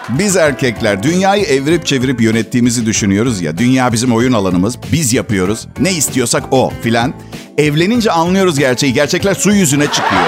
biz 0.10 0.36
erkekler 0.36 1.04
dünyayı 1.04 1.44
evirip 1.44 1.86
çevirip 1.86 2.22
yönettiğimizi 2.22 2.86
düşünüyoruz 2.86 3.42
ya. 3.42 3.58
Dünya 3.58 3.94
bizim 3.94 4.14
oyun 4.14 4.34
alanımız. 4.34 4.78
Biz 4.92 5.14
yapıyoruz. 5.14 5.68
Ne 5.80 5.92
istiyorsak 5.92 6.44
o 6.52 6.74
filan. 6.84 7.14
Evlenince 7.58 8.12
anlıyoruz 8.12 8.60
gerçeği. 8.60 8.94
Gerçekler 8.94 9.34
su 9.34 9.52
yüzüne 9.52 9.88
çıkıyor. 9.88 10.22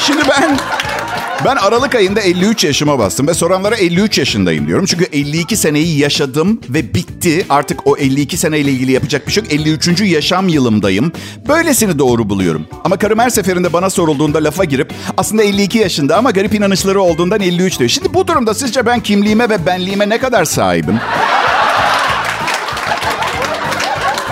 Şimdi 0.00 0.22
ben 0.28 0.58
ben 1.44 1.56
Aralık 1.56 1.94
ayında 1.94 2.20
53 2.20 2.64
yaşıma 2.64 2.98
bastım 2.98 3.28
ve 3.28 3.34
soranlara 3.34 3.76
53 3.76 4.18
yaşındayım 4.18 4.66
diyorum. 4.66 4.86
Çünkü 4.86 5.04
52 5.04 5.56
seneyi 5.56 5.98
yaşadım 5.98 6.60
ve 6.68 6.94
bitti. 6.94 7.46
Artık 7.50 7.86
o 7.86 7.96
52 7.96 8.36
seneyle 8.36 8.70
ilgili 8.70 8.92
yapacak 8.92 9.26
bir 9.26 9.32
şey 9.32 9.42
yok. 9.42 9.52
53. 9.52 10.00
yaşam 10.00 10.48
yılımdayım. 10.48 11.12
Böylesini 11.48 11.98
doğru 11.98 12.28
buluyorum. 12.30 12.66
Ama 12.84 12.96
karım 12.96 13.18
her 13.18 13.30
seferinde 13.30 13.72
bana 13.72 13.90
sorulduğunda 13.90 14.44
lafa 14.44 14.64
girip 14.64 14.92
aslında 15.16 15.42
52 15.42 15.78
yaşında 15.78 16.16
ama 16.16 16.30
garip 16.30 16.54
inanışları 16.54 17.02
olduğundan 17.02 17.40
53 17.40 17.78
diyor. 17.78 17.90
Şimdi 17.90 18.14
bu 18.14 18.26
durumda 18.26 18.54
sizce 18.54 18.86
ben 18.86 19.00
kimliğime 19.00 19.48
ve 19.48 19.66
benliğime 19.66 20.08
ne 20.08 20.18
kadar 20.18 20.44
sahibim? 20.44 21.00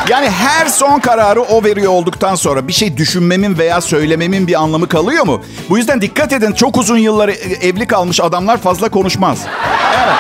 Yani 0.09 0.31
her 0.31 0.67
son 0.67 1.01
kararı 1.01 1.43
o 1.43 1.65
veriyor 1.65 1.93
olduktan 1.93 2.35
sonra 2.35 2.69
bir 2.69 2.73
şey 2.73 2.97
düşünmemin 2.97 3.59
veya 3.59 3.81
söylememin 3.81 4.47
bir 4.47 4.63
anlamı 4.63 4.89
kalıyor 4.89 5.25
mu? 5.27 5.43
Bu 5.71 5.79
yüzden 5.79 6.01
dikkat 6.01 6.33
edin 6.33 6.53
çok 6.53 6.77
uzun 6.77 6.97
yıllar 6.97 7.29
e, 7.29 7.33
evli 7.33 7.87
kalmış 7.87 8.21
adamlar 8.21 8.59
fazla 8.59 8.89
konuşmaz. 8.89 9.39
Evet. 10.05 10.15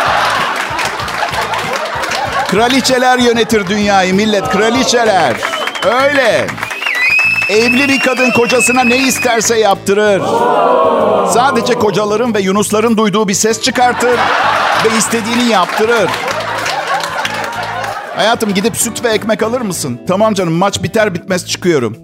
Kraliçeler 2.48 3.18
yönetir 3.18 3.68
dünyayı 3.68 4.14
millet, 4.14 4.50
kraliçeler. 4.50 5.36
Öyle. 5.84 6.46
Evli 7.48 7.88
bir 7.88 8.00
kadın 8.00 8.30
kocasına 8.30 8.84
ne 8.84 8.96
isterse 8.96 9.58
yaptırır. 9.58 10.22
Sadece 11.34 11.74
kocaların 11.74 12.34
ve 12.34 12.40
Yunusların 12.40 12.96
duyduğu 12.96 13.28
bir 13.28 13.34
ses 13.34 13.60
çıkartır 13.60 14.18
ve 14.84 14.96
istediğini 14.98 15.44
yaptırır. 15.44 16.10
Hayatım 18.16 18.54
gidip 18.54 18.76
süt 18.76 19.04
ve 19.04 19.08
ekmek 19.08 19.42
alır 19.42 19.60
mısın? 19.60 20.00
Tamam 20.08 20.34
canım 20.34 20.52
maç 20.52 20.82
biter 20.82 21.14
bitmez 21.14 21.46
çıkıyorum. 21.46 21.96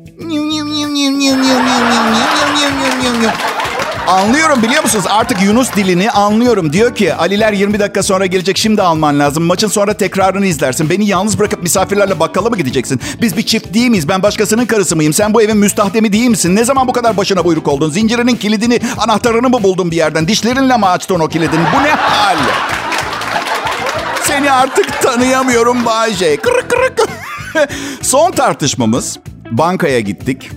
Anlıyorum 4.06 4.62
biliyor 4.62 4.82
musunuz? 4.82 5.04
Artık 5.08 5.42
Yunus 5.42 5.72
dilini 5.76 6.10
anlıyorum. 6.10 6.72
Diyor 6.72 6.94
ki 6.94 7.14
Aliler 7.14 7.52
20 7.52 7.78
dakika 7.78 8.02
sonra 8.02 8.26
gelecek 8.26 8.58
şimdi 8.58 8.82
alman 8.82 9.18
lazım. 9.18 9.44
Maçın 9.44 9.68
sonra 9.68 9.94
tekrarını 9.94 10.46
izlersin. 10.46 10.90
Beni 10.90 11.06
yalnız 11.06 11.38
bırakıp 11.38 11.62
misafirlerle 11.62 12.20
bakkala 12.20 12.50
mı 12.50 12.56
gideceksin? 12.56 13.00
Biz 13.22 13.36
bir 13.36 13.42
çift 13.46 13.74
değil 13.74 13.88
miyiz? 13.88 14.08
Ben 14.08 14.22
başkasının 14.22 14.66
karısı 14.66 14.96
mıyım? 14.96 15.12
Sen 15.12 15.34
bu 15.34 15.42
evin 15.42 15.56
müstahdemi 15.56 16.12
değil 16.12 16.28
misin? 16.28 16.56
Ne 16.56 16.64
zaman 16.64 16.88
bu 16.88 16.92
kadar 16.92 17.16
başına 17.16 17.44
buyruk 17.44 17.68
oldun? 17.68 17.90
Zincirinin 17.90 18.36
kilidini, 18.36 18.80
anahtarını 18.98 19.48
mı 19.48 19.62
buldun 19.62 19.90
bir 19.90 19.96
yerden? 19.96 20.28
Dişlerinle 20.28 20.76
mi 20.76 20.86
açtın 20.86 21.20
o 21.20 21.28
kilidini? 21.28 21.62
Bu 21.78 21.82
ne 21.84 21.90
hal? 21.90 22.36
Seni 24.28 24.50
artık 24.50 25.02
tanıyamıyorum 25.02 25.84
Bayce. 25.84 26.36
Kırık 26.36 26.70
kırık. 26.70 27.08
Son 28.02 28.30
tartışmamız 28.30 29.18
bankaya 29.50 30.00
gittik. 30.00 30.50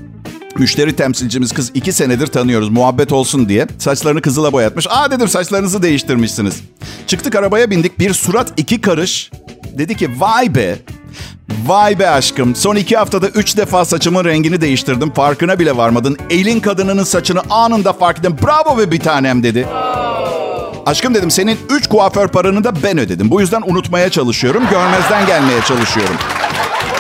Müşteri 0.57 0.95
temsilcimiz 0.95 1.51
kız 1.51 1.71
iki 1.73 1.93
senedir 1.93 2.27
tanıyoruz 2.27 2.69
muhabbet 2.69 3.11
olsun 3.11 3.49
diye. 3.49 3.67
Saçlarını 3.77 4.21
kızıla 4.21 4.53
boyatmış. 4.53 4.87
Aa 4.89 5.11
dedim 5.11 5.27
saçlarınızı 5.27 5.83
değiştirmişsiniz. 5.83 6.61
Çıktık 7.07 7.35
arabaya 7.35 7.71
bindik 7.71 7.99
bir 7.99 8.13
surat 8.13 8.53
iki 8.57 8.81
karış. 8.81 9.31
Dedi 9.77 9.97
ki 9.97 10.09
vay 10.19 10.55
be. 10.55 10.77
Vay 11.65 11.99
be 11.99 12.09
aşkım. 12.09 12.55
Son 12.55 12.75
iki 12.75 12.97
haftada 12.97 13.27
üç 13.27 13.57
defa 13.57 13.85
saçımın 13.85 14.25
rengini 14.25 14.61
değiştirdim. 14.61 15.13
Farkına 15.13 15.59
bile 15.59 15.77
varmadın. 15.77 16.17
Elin 16.29 16.59
kadınının 16.59 17.03
saçını 17.03 17.41
anında 17.49 17.93
fark 17.93 18.17
ettim. 18.19 18.35
Bravo 18.43 18.77
be 18.77 18.91
bir 18.91 18.99
tanem 18.99 19.43
dedi. 19.43 19.67
Aşkım 20.85 21.13
dedim 21.13 21.31
senin 21.31 21.57
3 21.69 21.87
kuaför 21.89 22.27
paranı 22.27 22.63
da 22.63 22.83
ben 22.83 22.97
ödedim. 22.97 23.31
Bu 23.31 23.41
yüzden 23.41 23.61
unutmaya 23.65 24.09
çalışıyorum. 24.09 24.63
Görmezden 24.71 25.25
gelmeye 25.25 25.61
çalışıyorum. 25.61 26.15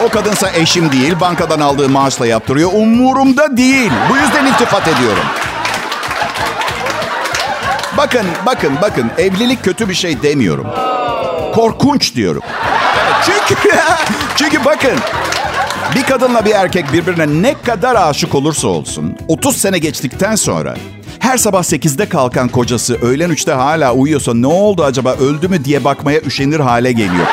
O 0.05 0.09
kadınsa 0.09 0.49
eşim 0.49 0.91
değil. 0.91 1.19
Bankadan 1.19 1.59
aldığı 1.59 1.89
maaşla 1.89 2.27
yaptırıyor. 2.27 2.69
Umurumda 2.73 3.57
değil. 3.57 3.91
Bu 4.09 4.17
yüzden 4.17 4.45
iltifat 4.45 4.87
ediyorum. 4.87 5.23
Bakın, 7.97 8.25
bakın, 8.45 8.73
bakın. 8.81 9.11
Evlilik 9.17 9.63
kötü 9.63 9.89
bir 9.89 9.93
şey 9.93 10.21
demiyorum. 10.21 10.67
Korkunç 11.55 12.15
diyorum. 12.15 12.41
Çünkü, 13.25 13.61
çünkü 14.35 14.65
bakın. 14.65 14.99
Bir 15.95 16.03
kadınla 16.03 16.45
bir 16.45 16.51
erkek 16.51 16.93
birbirine 16.93 17.41
ne 17.41 17.53
kadar 17.53 17.95
aşık 17.95 18.35
olursa 18.35 18.67
olsun 18.67 19.17
30 19.27 19.57
sene 19.57 19.79
geçtikten 19.79 20.35
sonra 20.35 20.75
her 21.21 21.37
sabah 21.37 21.63
8'de 21.63 22.09
kalkan 22.09 22.47
kocası 22.47 22.95
öğlen 23.01 23.29
3'te 23.29 23.51
hala 23.51 23.93
uyuyorsa 23.93 24.33
ne 24.33 24.47
oldu 24.47 24.83
acaba 24.83 25.13
öldü 25.13 25.47
mü 25.47 25.65
diye 25.65 25.83
bakmaya 25.83 26.21
üşenir 26.21 26.59
hale 26.59 26.91
geliyor. 26.91 27.27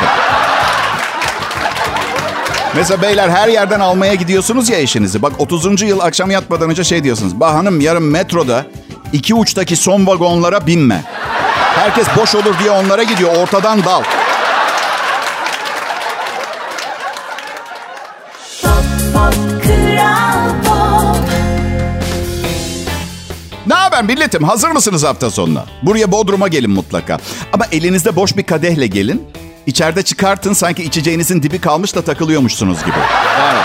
Mesela 2.75 3.02
beyler 3.02 3.28
her 3.28 3.49
yerden 3.49 3.80
almaya 3.80 4.14
gidiyorsunuz 4.14 4.68
ya 4.68 4.78
eşinizi. 4.78 5.23
Bak 5.23 5.33
30. 5.38 5.83
yıl 5.83 6.00
akşam 6.00 6.30
yatmadan 6.30 6.71
önce 6.71 6.85
şey 6.85 7.04
diyorsunuz. 7.04 7.40
Bah 7.40 7.54
hanım 7.54 7.80
yarın 7.80 8.02
metroda 8.02 8.66
iki 9.12 9.35
uçtaki 9.35 9.76
son 9.76 10.07
vagonlara 10.07 10.66
binme. 10.66 11.04
Herkes 11.76 12.07
boş 12.16 12.35
olur 12.35 12.54
diye 12.59 12.71
onlara 12.71 13.02
gidiyor. 13.02 13.37
Ortadan 13.37 13.85
dal. 13.85 14.02
Haber 23.99 24.14
milletim? 24.14 24.45
Hazır 24.45 24.69
mısınız 24.69 25.05
hafta 25.05 25.31
sonuna? 25.31 25.64
Buraya 25.83 26.12
Bodrum'a 26.12 26.49
gelin 26.49 26.71
mutlaka. 26.71 27.19
Ama 27.52 27.67
elinizde 27.73 28.17
boş 28.17 28.37
bir 28.37 28.43
kadehle 28.43 28.87
gelin. 28.87 29.23
İçeride 29.67 30.02
çıkartın 30.02 30.52
sanki 30.52 30.83
içeceğinizin 30.83 31.43
dibi 31.43 31.61
kalmış 31.61 31.95
da 31.95 32.02
takılıyormuşsunuz 32.02 32.81
gibi. 32.81 32.97
Evet. 33.52 33.64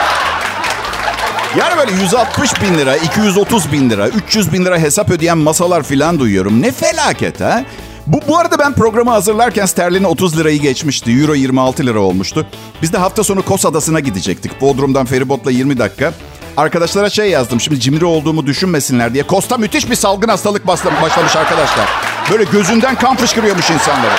Yani 1.60 1.78
böyle 1.78 2.02
160 2.02 2.62
bin 2.62 2.78
lira, 2.78 2.96
230 2.98 3.72
bin 3.72 3.90
lira, 3.90 4.08
300 4.08 4.54
bin 4.54 4.66
lira 4.66 4.80
hesap 4.80 5.12
ödeyen 5.12 5.38
masalar 5.38 5.84
filan 5.84 6.20
duyuyorum. 6.20 6.62
Ne 6.62 6.72
felaket 6.72 7.42
ha? 7.42 7.64
Bu, 8.08 8.20
bu 8.28 8.38
arada 8.38 8.60
ben 8.60 8.74
programı 8.74 9.10
hazırlarken 9.12 9.66
sterlin 9.66 10.04
30 10.04 10.38
lirayı 10.38 10.60
geçmişti. 10.60 11.12
Euro 11.12 11.36
26 11.36 11.86
lira 11.86 12.00
olmuştu. 12.00 12.46
Biz 12.82 12.94
de 12.94 12.98
hafta 12.98 13.24
sonu 13.24 13.42
Kos 13.42 13.66
Adası'na 13.66 14.00
gidecektik. 14.00 14.62
Bodrum'dan 14.62 15.06
feribotla 15.06 15.52
20 15.52 15.78
dakika. 15.78 16.14
Arkadaşlara 16.58 17.10
şey 17.10 17.30
yazdım. 17.30 17.62
Şimdi 17.62 17.80
cimri 17.80 18.06
olduğumu 18.06 18.46
düşünmesinler 18.46 19.14
diye. 19.14 19.24
Kosta 19.24 19.58
müthiş 19.58 19.90
bir 19.90 19.96
salgın 19.96 20.28
hastalık 20.30 20.68
başlamış 20.68 21.36
arkadaşlar. 21.36 21.90
Böyle 22.32 22.44
gözünden 22.44 22.96
kan 22.96 23.16
fışkırıyormuş 23.16 23.70
insanları. 23.70 24.16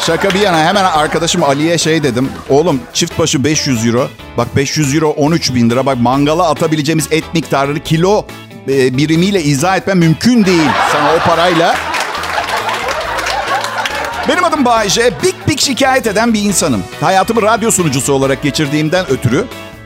Şaka 0.00 0.30
bir 0.30 0.40
yana 0.40 0.64
hemen 0.64 0.84
arkadaşım 0.84 1.42
Ali'ye 1.42 1.78
şey 1.78 2.02
dedim. 2.02 2.30
Oğlum 2.48 2.80
çift 2.92 3.18
başı 3.18 3.44
500 3.44 3.86
euro. 3.86 4.08
Bak 4.36 4.56
500 4.56 4.94
euro 4.94 5.08
13 5.08 5.54
bin 5.54 5.70
lira. 5.70 5.86
Bak 5.86 6.00
mangala 6.00 6.50
atabileceğimiz 6.50 7.08
et 7.10 7.24
miktarını 7.34 7.80
kilo 7.80 8.26
e, 8.68 8.96
birimiyle 8.96 9.42
izah 9.42 9.76
etme 9.76 9.94
mümkün 9.94 10.44
değil. 10.44 10.70
Sana 10.92 11.14
o 11.14 11.18
parayla. 11.18 11.76
Benim 14.28 14.44
adım 14.44 14.64
Bayece. 14.64 15.12
Big 15.22 15.34
Big 15.48 15.60
şikayet 15.60 16.06
eden 16.06 16.34
bir 16.34 16.40
insanım. 16.42 16.84
Hayatımı 17.00 17.42
radyo 17.42 17.70
sunucusu 17.70 18.12
olarak 18.12 18.42
geçirdiğimden 18.42 19.10
ötürü 19.10 19.44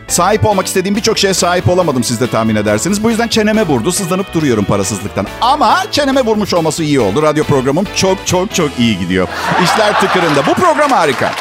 sahip 0.09 0.47
olmak 0.47 0.67
istediğim 0.67 0.97
birçok 0.97 1.19
şeye 1.19 1.35
sahip 1.35 1.69
olamadım 1.69 2.05
siz 2.05 2.21
de 2.21 2.27
tahmin 2.27 2.57
edersiniz. 2.57 3.03
Bu 3.05 3.11
yüzden 3.11 3.29
çeneme 3.29 3.63
vurdu. 3.67 3.93
Sızlanıp 3.93 4.35
duruyorum 4.35 4.65
parasızlıktan. 4.65 5.27
Ama 5.41 5.85
çeneme 5.91 6.21
vurmuş 6.21 6.55
olması 6.55 6.83
iyi 6.83 7.01
oldu. 7.01 7.23
Radyo 7.23 7.45
programım 7.45 7.87
çok 7.97 8.27
çok 8.27 8.55
çok 8.55 8.71
iyi 8.79 8.99
gidiyor. 8.99 9.29
İşler 9.65 10.01
tıkırında. 10.01 10.47
Bu 10.47 10.55
program 10.55 10.91
harika. 10.91 11.33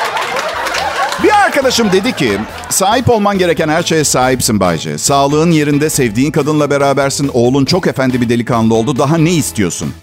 Bir 1.24 1.44
arkadaşım 1.46 1.92
dedi 1.92 2.16
ki 2.16 2.40
sahip 2.70 3.10
olman 3.10 3.38
gereken 3.38 3.70
her 3.70 3.84
şeye 3.84 4.04
sahipsin 4.04 4.60
Bayce. 4.60 4.98
Sağlığın 4.98 5.52
yerinde 5.52 5.90
sevdiğin 5.90 6.32
kadınla 6.32 6.70
berabersin. 6.70 7.32
Oğlun 7.34 7.66
çok 7.66 7.88
efendi 7.88 8.22
bir 8.22 8.30
delikanlı 8.30 8.76
oldu. 8.76 8.98
Daha 8.98 9.18
ne 9.18 9.32
istiyorsun? 9.32 9.94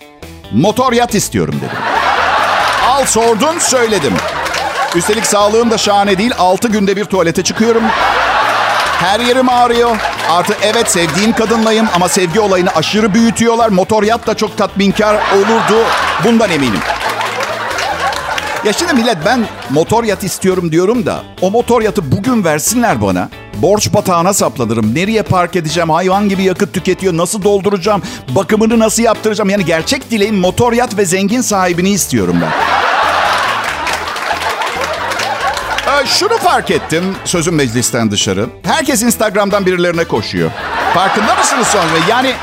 Motor 0.52 0.92
yat 0.92 1.14
istiyorum 1.14 1.54
dedim. 1.58 1.78
Al 2.98 3.04
sordun 3.06 3.58
söyledim. 3.58 4.12
Üstelik 4.96 5.26
sağlığım 5.26 5.70
da 5.70 5.78
şahane 5.78 6.18
değil. 6.18 6.32
6 6.38 6.68
günde 6.68 6.96
bir 6.96 7.04
tuvalete 7.04 7.42
çıkıyorum. 7.42 7.82
Her 9.00 9.20
yerim 9.20 9.48
ağrıyor. 9.48 9.96
Artı 10.30 10.54
evet 10.62 10.90
sevdiğim 10.90 11.32
kadınlayım 11.32 11.88
ama 11.94 12.08
sevgi 12.08 12.40
olayını 12.40 12.70
aşırı 12.70 13.14
büyütüyorlar. 13.14 13.68
Motor 13.68 14.02
yat 14.02 14.26
da 14.26 14.34
çok 14.34 14.56
tatminkar 14.56 15.14
olurdu. 15.14 15.84
Bundan 16.24 16.50
eminim. 16.50 16.80
Ya 18.64 18.72
şimdi 18.72 18.92
millet 18.92 19.16
ben 19.24 19.46
motor 19.70 20.04
yat 20.04 20.24
istiyorum 20.24 20.72
diyorum 20.72 21.06
da 21.06 21.22
o 21.40 21.50
motor 21.50 21.82
yatı 21.82 22.12
bugün 22.12 22.44
versinler 22.44 23.02
bana. 23.02 23.28
Borç 23.54 23.94
batağına 23.94 24.32
saplanırım. 24.32 24.94
Nereye 24.94 25.22
park 25.22 25.56
edeceğim? 25.56 25.90
Hayvan 25.90 26.28
gibi 26.28 26.42
yakıt 26.42 26.74
tüketiyor. 26.74 27.16
Nasıl 27.16 27.42
dolduracağım? 27.42 28.02
Bakımını 28.28 28.78
nasıl 28.78 29.02
yaptıracağım? 29.02 29.50
Yani 29.50 29.64
gerçek 29.64 30.10
dileğim 30.10 30.36
motor 30.36 30.72
yat 30.72 30.96
ve 30.96 31.04
zengin 31.04 31.40
sahibini 31.40 31.90
istiyorum 31.90 32.36
ben. 32.42 32.87
Şunu 36.06 36.38
fark 36.38 36.70
ettim 36.70 37.16
sözüm 37.24 37.54
meclisten 37.54 38.10
dışarı. 38.10 38.46
Herkes 38.62 39.02
Instagram'dan 39.02 39.66
birilerine 39.66 40.04
koşuyor. 40.04 40.50
Farkında 40.94 41.34
mısınız 41.34 41.66
sonra? 41.66 41.84
Yani 42.08 42.34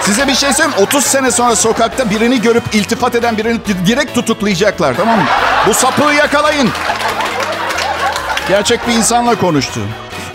size 0.00 0.26
bir 0.28 0.34
şey 0.34 0.52
söyleyeyim. 0.52 0.82
30 0.82 1.04
sene 1.04 1.30
sonra 1.30 1.56
sokakta 1.56 2.10
birini 2.10 2.40
görüp 2.42 2.62
iltifat 2.74 3.14
eden 3.14 3.36
birini 3.36 3.60
direkt 3.86 4.14
tutuklayacaklar 4.14 4.96
tamam 4.96 5.18
mı? 5.18 5.24
Bu 5.68 5.74
sapığı 5.74 6.14
yakalayın. 6.14 6.70
Gerçek 8.48 8.88
bir 8.88 8.92
insanla 8.92 9.34
konuştu. 9.34 9.80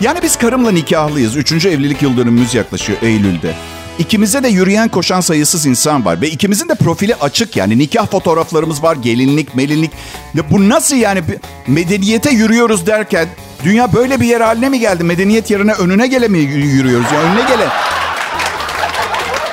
Yani 0.00 0.22
biz 0.22 0.36
karımla 0.36 0.70
nikahlıyız. 0.70 1.36
Üçüncü 1.36 1.68
evlilik 1.68 2.02
yıl 2.02 2.16
dönümümüz 2.16 2.54
yaklaşıyor 2.54 2.98
Eylül'de. 3.02 3.54
İkimize 3.98 4.42
de 4.42 4.48
yürüyen 4.48 4.88
koşan 4.88 5.20
sayısız 5.20 5.66
insan 5.66 6.04
var. 6.04 6.20
Ve 6.20 6.28
ikimizin 6.28 6.68
de 6.68 6.74
profili 6.74 7.14
açık 7.14 7.56
yani. 7.56 7.78
Nikah 7.78 8.06
fotoğraflarımız 8.06 8.82
var. 8.82 8.96
Gelinlik, 8.96 9.54
melinlik. 9.54 9.90
Ya 10.34 10.42
bu 10.50 10.68
nasıl 10.68 10.96
yani? 10.96 11.22
Medeniyete 11.66 12.30
yürüyoruz 12.30 12.86
derken 12.86 13.28
dünya 13.64 13.92
böyle 13.92 14.20
bir 14.20 14.26
yer 14.26 14.40
haline 14.40 14.68
mi 14.68 14.80
geldi? 14.80 15.04
Medeniyet 15.04 15.50
yerine 15.50 15.72
önüne 15.72 16.06
gele 16.06 16.28
mi 16.28 16.38
yürüyoruz? 16.38 17.06
Ya 17.12 17.20
önüne 17.20 17.42
gele. 17.48 17.68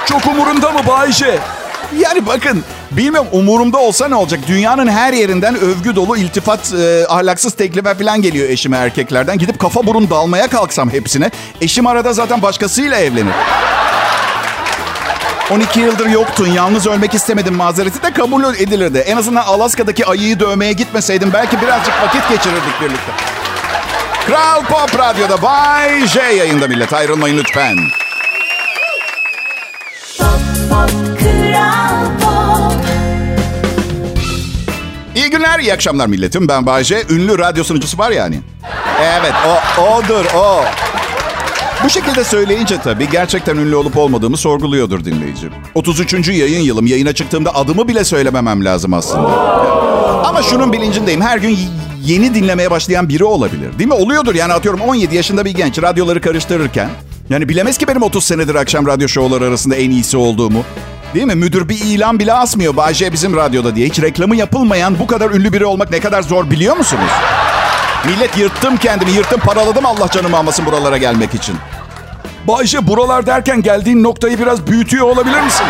Çok 0.05 0.25
umurunda 0.25 0.71
mı 0.71 0.79
Bayşe? 0.87 1.39
Yani 1.99 2.25
bakın 2.25 2.63
bilmiyorum 2.91 3.27
umurumda 3.31 3.77
olsa 3.77 4.07
ne 4.07 4.15
olacak? 4.15 4.39
Dünyanın 4.47 4.87
her 4.87 5.13
yerinden 5.13 5.55
övgü 5.55 5.95
dolu 5.95 6.17
iltifat, 6.17 6.73
e, 6.73 7.05
ahlaksız 7.09 7.53
teklifler 7.53 7.97
falan 7.97 8.21
geliyor 8.21 8.49
eşime 8.49 8.77
erkeklerden. 8.77 9.37
Gidip 9.37 9.59
kafa 9.59 9.85
burun 9.87 10.09
dalmaya 10.09 10.47
kalksam 10.47 10.89
hepsine. 10.89 11.31
Eşim 11.61 11.87
arada 11.87 12.13
zaten 12.13 12.41
başkasıyla 12.41 12.97
evlenir. 12.97 13.33
12 15.51 15.79
yıldır 15.79 16.05
yoktun, 16.09 16.47
yalnız 16.47 16.87
ölmek 16.87 17.13
istemedim 17.13 17.55
mazereti 17.55 18.03
de 18.03 18.13
kabul 18.13 18.43
edilirdi. 18.43 18.97
En 18.97 19.17
azından 19.17 19.43
Alaska'daki 19.43 20.05
ayıyı 20.05 20.39
dövmeye 20.39 20.73
gitmeseydim 20.73 21.33
belki 21.33 21.61
birazcık 21.61 21.93
vakit 22.01 22.29
geçirirdik 22.29 22.81
birlikte. 22.81 23.11
Kral 24.27 24.63
Pop 24.63 24.99
Radyo'da 24.99 25.41
Bay 25.41 26.07
J 26.07 26.21
yayında 26.21 26.67
millet. 26.67 26.93
Ayrılmayın 26.93 27.37
lütfen. 27.37 27.77
Pop, 30.19 30.39
pop, 30.69 30.89
Kral 31.19 32.05
Pop. 32.21 32.85
İyi 35.15 35.29
günler, 35.29 35.59
iyi 35.59 35.73
akşamlar 35.73 36.07
milletim. 36.07 36.47
Ben 36.47 36.65
Bayce. 36.65 37.03
Ünlü 37.09 37.37
radyo 37.39 37.63
sunucusu 37.63 37.97
var 37.97 38.11
yani. 38.11 38.39
Evet, 39.01 39.33
o, 39.47 39.81
odur, 39.81 40.25
o. 40.35 40.63
Bu 41.85 41.89
şekilde 41.89 42.23
söyleyince 42.23 42.77
tabii 42.81 43.09
gerçekten 43.09 43.57
ünlü 43.57 43.75
olup 43.75 43.97
olmadığımı 43.97 44.37
sorguluyordur 44.37 45.05
dinleyici. 45.05 45.49
33. 45.75 46.29
yayın 46.29 46.59
yılım. 46.59 46.87
Yayına 46.87 47.13
çıktığımda 47.13 47.55
adımı 47.55 47.87
bile 47.87 48.03
söylememem 48.03 48.65
lazım 48.65 48.93
aslında. 48.93 49.27
Ama 50.27 50.43
şunun 50.43 50.73
bilincindeyim. 50.73 51.21
Her 51.21 51.37
gün 51.37 51.57
yeni 52.03 52.35
dinlemeye 52.35 52.71
başlayan 52.71 53.09
biri 53.09 53.23
olabilir. 53.23 53.79
Değil 53.79 53.87
mi? 53.87 53.93
Oluyordur 53.93 54.35
yani 54.35 54.53
atıyorum 54.53 54.81
17 54.81 55.15
yaşında 55.15 55.45
bir 55.45 55.51
genç 55.51 55.81
radyoları 55.81 56.21
karıştırırken. 56.21 56.89
Yani 57.29 57.49
bilemez 57.49 57.77
ki 57.77 57.87
benim 57.87 58.01
30 58.01 58.23
senedir 58.23 58.55
akşam 58.55 58.87
radyo 58.87 59.07
şovları 59.07 59.45
arasında 59.45 59.75
en 59.75 59.89
iyisi 59.89 60.17
olduğumu. 60.17 60.63
Değil 61.13 61.25
mi? 61.25 61.35
Müdür 61.35 61.69
bir 61.69 61.79
ilan 61.85 62.19
bile 62.19 62.33
asmıyor. 62.33 62.77
Bayce 62.77 63.13
bizim 63.13 63.35
radyoda 63.35 63.75
diye. 63.75 63.87
Hiç 63.87 64.01
reklamı 64.01 64.35
yapılmayan 64.35 64.99
bu 64.99 65.07
kadar 65.07 65.31
ünlü 65.31 65.53
biri 65.53 65.65
olmak 65.65 65.91
ne 65.91 65.99
kadar 65.99 66.21
zor 66.21 66.51
biliyor 66.51 66.77
musunuz? 66.77 67.11
Millet 68.05 68.37
yırttım 68.37 68.77
kendimi, 68.77 69.11
yırttım 69.11 69.39
paraladım 69.39 69.85
Allah 69.85 70.09
canımı 70.11 70.37
almasın 70.37 70.65
buralara 70.65 70.97
gelmek 70.97 71.33
için. 71.35 71.55
Bayce 72.47 72.87
buralar 72.87 73.25
derken 73.25 73.61
geldiğin 73.61 74.03
noktayı 74.03 74.39
biraz 74.39 74.67
büyütüyor 74.67 75.05
olabilir 75.07 75.41
misin? 75.41 75.65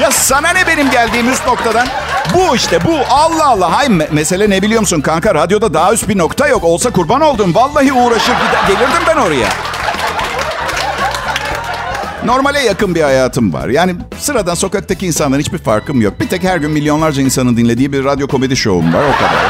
Ya 0.00 0.10
sana 0.10 0.48
ne 0.50 0.66
benim 0.66 0.90
geldiğim 0.90 1.32
üst 1.32 1.46
noktadan? 1.46 1.86
Bu 2.34 2.56
işte 2.56 2.84
bu. 2.84 2.98
Allah 3.10 3.46
Allah. 3.46 3.72
Hay 3.76 3.86
me- 3.86 4.08
mesele 4.12 4.50
ne 4.50 4.62
biliyor 4.62 4.80
musun 4.80 5.00
kanka? 5.00 5.34
Radyoda 5.34 5.74
daha 5.74 5.92
üst 5.92 6.08
bir 6.08 6.18
nokta 6.18 6.48
yok. 6.48 6.64
Olsa 6.64 6.90
kurban 6.90 7.20
oldum. 7.20 7.54
Vallahi 7.54 7.92
uğraşır 7.92 8.32
gider, 8.32 8.62
gelirdim 8.68 9.02
ben 9.08 9.16
oraya. 9.16 9.48
Normale 12.24 12.60
yakın 12.60 12.94
bir 12.94 13.02
hayatım 13.02 13.52
var. 13.52 13.68
Yani 13.68 13.94
sıradan 14.18 14.54
sokaktaki 14.54 15.06
insanların 15.06 15.40
hiçbir 15.40 15.58
farkım 15.58 16.00
yok. 16.00 16.20
Bir 16.20 16.28
tek 16.28 16.44
her 16.44 16.56
gün 16.56 16.70
milyonlarca 16.70 17.22
insanın 17.22 17.56
dinlediği 17.56 17.92
bir 17.92 18.04
radyo 18.04 18.26
komedi 18.28 18.56
şovum 18.56 18.94
var. 18.94 19.02
O 19.02 19.16
kadar. 19.18 19.44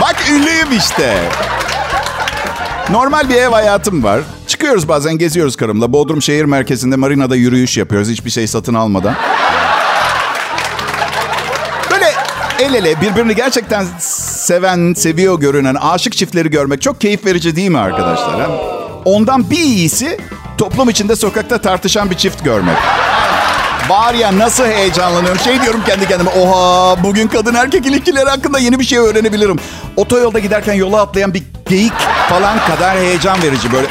Bak 0.00 0.16
ünlüyüm 0.30 0.72
işte. 0.78 1.18
Normal 2.90 3.28
bir 3.28 3.34
ev 3.34 3.48
hayatım 3.48 4.02
var. 4.04 4.20
Çıkıyoruz 4.46 4.88
bazen 4.88 5.18
geziyoruz 5.18 5.56
karımla. 5.56 5.92
Bodrum 5.92 6.22
şehir 6.22 6.44
merkezinde 6.44 6.96
marinada 6.96 7.36
yürüyüş 7.36 7.76
yapıyoruz. 7.76 8.08
Hiçbir 8.08 8.30
şey 8.30 8.46
satın 8.46 8.74
almadan. 8.74 9.14
Böyle 11.90 12.12
el 12.60 12.74
ele 12.74 13.00
birbirini 13.00 13.34
gerçekten 13.34 13.86
seven, 13.98 14.94
seviyor 14.94 15.40
görünen 15.40 15.74
aşık 15.74 16.12
çiftleri 16.16 16.50
görmek 16.50 16.82
çok 16.82 17.00
keyif 17.00 17.26
verici 17.26 17.56
değil 17.56 17.70
mi 17.70 17.78
arkadaşlar? 17.78 18.40
ha? 18.40 18.46
Ondan 19.04 19.50
bir 19.50 19.58
iyisi 19.60 20.18
toplum 20.58 20.88
içinde 20.88 21.16
sokakta 21.16 21.58
tartışan 21.60 22.10
bir 22.10 22.14
çift 22.16 22.44
görmek. 22.44 22.76
Var 23.88 24.14
ya 24.14 24.38
nasıl 24.38 24.64
heyecanlanıyorum. 24.64 25.40
Şey 25.40 25.62
diyorum 25.62 25.80
kendi 25.86 26.08
kendime. 26.08 26.30
Oha 26.30 27.02
bugün 27.02 27.28
kadın 27.28 27.54
erkek 27.54 27.86
ilişkileri 27.86 28.30
hakkında 28.30 28.58
yeni 28.58 28.78
bir 28.80 28.84
şey 28.84 28.98
öğrenebilirim. 28.98 29.56
Otoyolda 29.96 30.38
giderken 30.38 30.74
yola 30.74 31.00
atlayan 31.00 31.34
bir 31.34 31.42
geyik 31.72 31.92
falan 32.28 32.58
kadar 32.66 32.98
heyecan 32.98 33.42
verici. 33.42 33.72
Böyle 33.72 33.86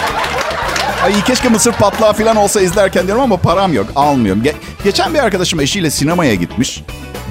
Ay 1.03 1.23
keşke 1.23 1.49
mısır 1.49 1.71
patlağı 1.71 2.13
falan 2.13 2.35
olsa 2.35 2.61
izlerken 2.61 3.05
diyorum 3.07 3.23
ama 3.23 3.37
param 3.37 3.73
yok. 3.73 3.85
Almıyorum. 3.95 4.43
Ge- 4.43 4.53
geçen 4.83 5.13
bir 5.13 5.19
arkadaşım 5.19 5.59
eşiyle 5.59 5.91
sinemaya 5.91 6.35
gitmiş. 6.35 6.83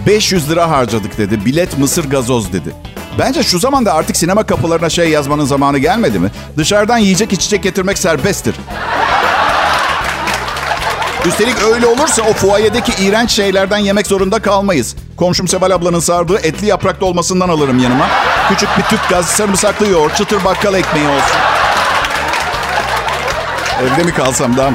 500 0.06 0.50
lira 0.50 0.70
harcadık 0.70 1.18
dedi. 1.18 1.44
Bilet 1.44 1.78
mısır 1.78 2.10
gazoz 2.10 2.52
dedi. 2.52 2.72
Bence 3.18 3.42
şu 3.42 3.58
zamanda 3.58 3.94
artık 3.94 4.16
sinema 4.16 4.42
kapılarına 4.42 4.90
şey 4.90 5.08
yazmanın 5.08 5.44
zamanı 5.44 5.78
gelmedi 5.78 6.18
mi? 6.18 6.30
Dışarıdan 6.56 6.98
yiyecek 6.98 7.32
içecek 7.32 7.62
getirmek 7.62 7.98
serbesttir. 7.98 8.54
Üstelik 11.26 11.62
öyle 11.62 11.86
olursa 11.86 12.22
o 12.22 12.32
fuayedeki 12.32 13.04
iğrenç 13.04 13.30
şeylerden 13.30 13.78
yemek 13.78 14.06
zorunda 14.06 14.42
kalmayız. 14.42 14.96
Komşum 15.16 15.48
Sebal 15.48 15.70
ablanın 15.70 16.00
sardığı 16.00 16.38
etli 16.38 16.66
yaprak 16.66 17.00
dolmasından 17.00 17.48
alırım 17.48 17.78
yanıma. 17.78 18.06
Küçük 18.48 18.68
bir 18.78 18.82
tüp 18.82 19.08
gaz, 19.08 19.26
sarımsaklı 19.26 19.86
yoğurt, 19.86 20.16
çıtır 20.16 20.44
bakkal 20.44 20.74
ekmeği 20.74 21.06
olsun. 21.08 21.36
Evde 23.82 24.02
mi 24.04 24.14
kalsam 24.14 24.56
daha? 24.56 24.70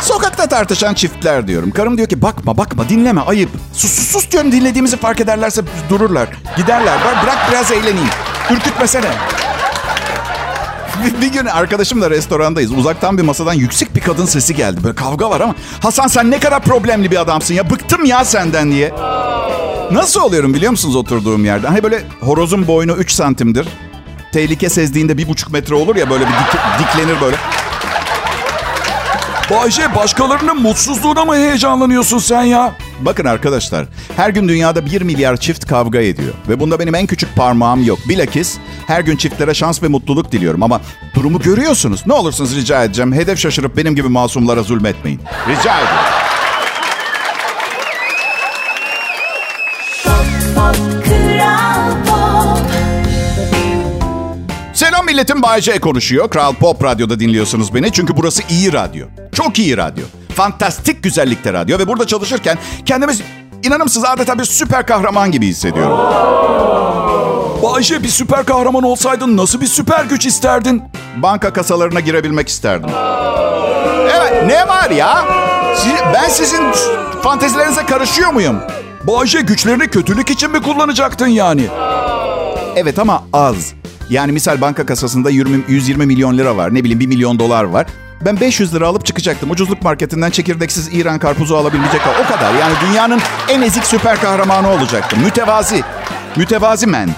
Sokakta 0.00 0.46
tartışan 0.46 0.94
çiftler 0.94 1.48
diyorum. 1.48 1.70
Karım 1.70 1.96
diyor 1.96 2.08
ki 2.08 2.22
bakma 2.22 2.56
bakma 2.58 2.88
dinleme 2.88 3.20
ayıp. 3.20 3.50
Sus 3.72 3.90
sus 3.92 4.06
sus 4.08 4.30
diyorum 4.30 4.52
dinlediğimizi 4.52 4.96
fark 4.96 5.20
ederlerse 5.20 5.62
dururlar. 5.88 6.28
Giderler. 6.56 6.98
Bırak 7.22 7.38
biraz 7.50 7.72
eğleneyim. 7.72 8.08
Ürkütmesene. 8.50 9.10
Bir, 11.04 11.20
bir 11.22 11.32
gün 11.32 11.46
arkadaşımla 11.46 12.10
restorandayız. 12.10 12.72
Uzaktan 12.72 13.18
bir 13.18 13.22
masadan 13.22 13.52
yüksek 13.54 13.94
bir 13.96 14.00
kadın 14.00 14.24
sesi 14.26 14.54
geldi. 14.54 14.80
Böyle 14.84 14.94
kavga 14.94 15.30
var 15.30 15.40
ama. 15.40 15.54
Hasan 15.82 16.06
sen 16.06 16.30
ne 16.30 16.40
kadar 16.40 16.60
problemli 16.62 17.10
bir 17.10 17.20
adamsın 17.20 17.54
ya. 17.54 17.70
Bıktım 17.70 18.04
ya 18.04 18.24
senden 18.24 18.70
diye. 18.72 18.92
Nasıl 19.92 20.20
oluyorum 20.20 20.54
biliyor 20.54 20.70
musunuz 20.70 20.96
oturduğum 20.96 21.44
yerde? 21.44 21.66
Hani 21.68 21.82
böyle 21.82 22.02
horozun 22.20 22.66
boynu 22.66 22.92
3 22.92 23.10
santimdir. 23.12 23.68
Tehlike 24.32 24.68
sezdiğinde 24.68 25.18
bir 25.18 25.28
buçuk 25.28 25.52
metre 25.52 25.74
olur 25.74 25.96
ya 25.96 26.10
böyle 26.10 26.24
bir 26.26 26.30
dik- 26.32 26.78
diklenir 26.78 27.20
böyle. 27.20 27.36
Bayşe 29.50 29.94
başkalarının 29.94 30.62
mutsuzluğuna 30.62 31.24
mı 31.24 31.34
heyecanlanıyorsun 31.34 32.18
sen 32.18 32.42
ya? 32.42 32.72
Bakın 33.00 33.24
arkadaşlar 33.24 33.86
her 34.16 34.30
gün 34.30 34.48
dünyada 34.48 34.86
1 34.86 35.02
milyar 35.02 35.36
çift 35.36 35.66
kavga 35.66 36.00
ediyor. 36.00 36.32
Ve 36.48 36.60
bunda 36.60 36.78
benim 36.78 36.94
en 36.94 37.06
küçük 37.06 37.36
parmağım 37.36 37.84
yok. 37.84 37.98
Bilakis 38.08 38.58
her 38.86 39.00
gün 39.00 39.16
çiftlere 39.16 39.54
şans 39.54 39.82
ve 39.82 39.88
mutluluk 39.88 40.32
diliyorum. 40.32 40.62
Ama 40.62 40.80
durumu 41.14 41.38
görüyorsunuz. 41.40 42.06
Ne 42.06 42.12
olursunuz 42.12 42.56
rica 42.56 42.84
edeceğim. 42.84 43.12
Hedef 43.12 43.38
şaşırıp 43.38 43.76
benim 43.76 43.94
gibi 43.94 44.08
masumlara 44.08 44.62
zulmetmeyin. 44.62 45.20
Rica 45.48 45.74
ediyorum. 45.76 46.28
Selam 54.74 55.06
milletim 55.06 55.42
Bayce 55.42 55.78
konuşuyor. 55.78 56.30
Kral 56.30 56.54
Pop 56.54 56.84
Radyo'da 56.84 57.20
dinliyorsunuz 57.20 57.74
beni. 57.74 57.92
Çünkü 57.92 58.16
burası 58.16 58.42
iyi 58.50 58.72
radyo. 58.72 59.06
Çok 59.32 59.58
iyi 59.58 59.76
radyo. 59.76 60.04
Fantastik 60.38 61.02
güzellikte 61.02 61.52
radyo. 61.52 61.78
Ve 61.78 61.86
burada 61.88 62.06
çalışırken 62.06 62.58
kendimiz 62.86 63.20
inanır 63.62 63.84
mısınız 63.84 64.06
adeta 64.10 64.38
bir 64.38 64.44
süper 64.44 64.86
kahraman 64.86 65.30
gibi 65.30 65.46
hissediyorum. 65.46 65.98
Bayce 67.62 68.02
bir 68.02 68.08
süper 68.08 68.44
kahraman 68.46 68.82
olsaydın 68.82 69.36
nasıl 69.36 69.60
bir 69.60 69.66
süper 69.66 70.04
güç 70.04 70.26
isterdin? 70.26 70.82
Banka 71.16 71.52
kasalarına 71.52 72.00
girebilmek 72.00 72.48
isterdim. 72.48 72.90
Evet 74.16 74.44
ne 74.46 74.68
var 74.68 74.90
ya? 74.90 75.24
Siz- 75.76 76.14
ben 76.14 76.28
sizin 76.28 76.62
fantezilerinize 77.22 77.86
karışıyor 77.86 78.32
muyum? 78.32 78.56
Bayce 79.04 79.40
güçlerini 79.40 79.88
kötülük 79.88 80.30
için 80.30 80.50
mi 80.50 80.62
kullanacaktın 80.62 81.26
yani? 81.26 81.66
Evet 82.76 82.98
ama 82.98 83.24
az. 83.32 83.72
Yani 84.10 84.32
misal 84.32 84.60
banka 84.60 84.86
kasasında 84.86 85.30
20, 85.30 85.64
120 85.68 86.06
milyon 86.06 86.38
lira 86.38 86.56
var. 86.56 86.74
Ne 86.74 86.84
bileyim 86.84 87.00
1 87.00 87.06
milyon 87.06 87.38
dolar 87.38 87.64
var. 87.64 87.86
Ben 88.24 88.40
500 88.40 88.74
lira 88.74 88.86
alıp 88.86 89.06
çıkacaktım. 89.06 89.50
Ucuzluk 89.50 89.82
marketinden 89.82 90.30
çekirdeksiz 90.30 90.88
İran 90.94 91.18
karpuzu 91.18 91.56
alabilecek 91.56 92.00
o 92.24 92.32
kadar. 92.32 92.54
Yani 92.54 92.74
dünyanın 92.86 93.20
en 93.48 93.62
ezik 93.62 93.84
süper 93.84 94.20
kahramanı 94.20 94.68
olacaktım. 94.68 95.18
Mütevazi. 95.24 95.82
Mütevazi 96.36 96.86
men. 96.86 97.10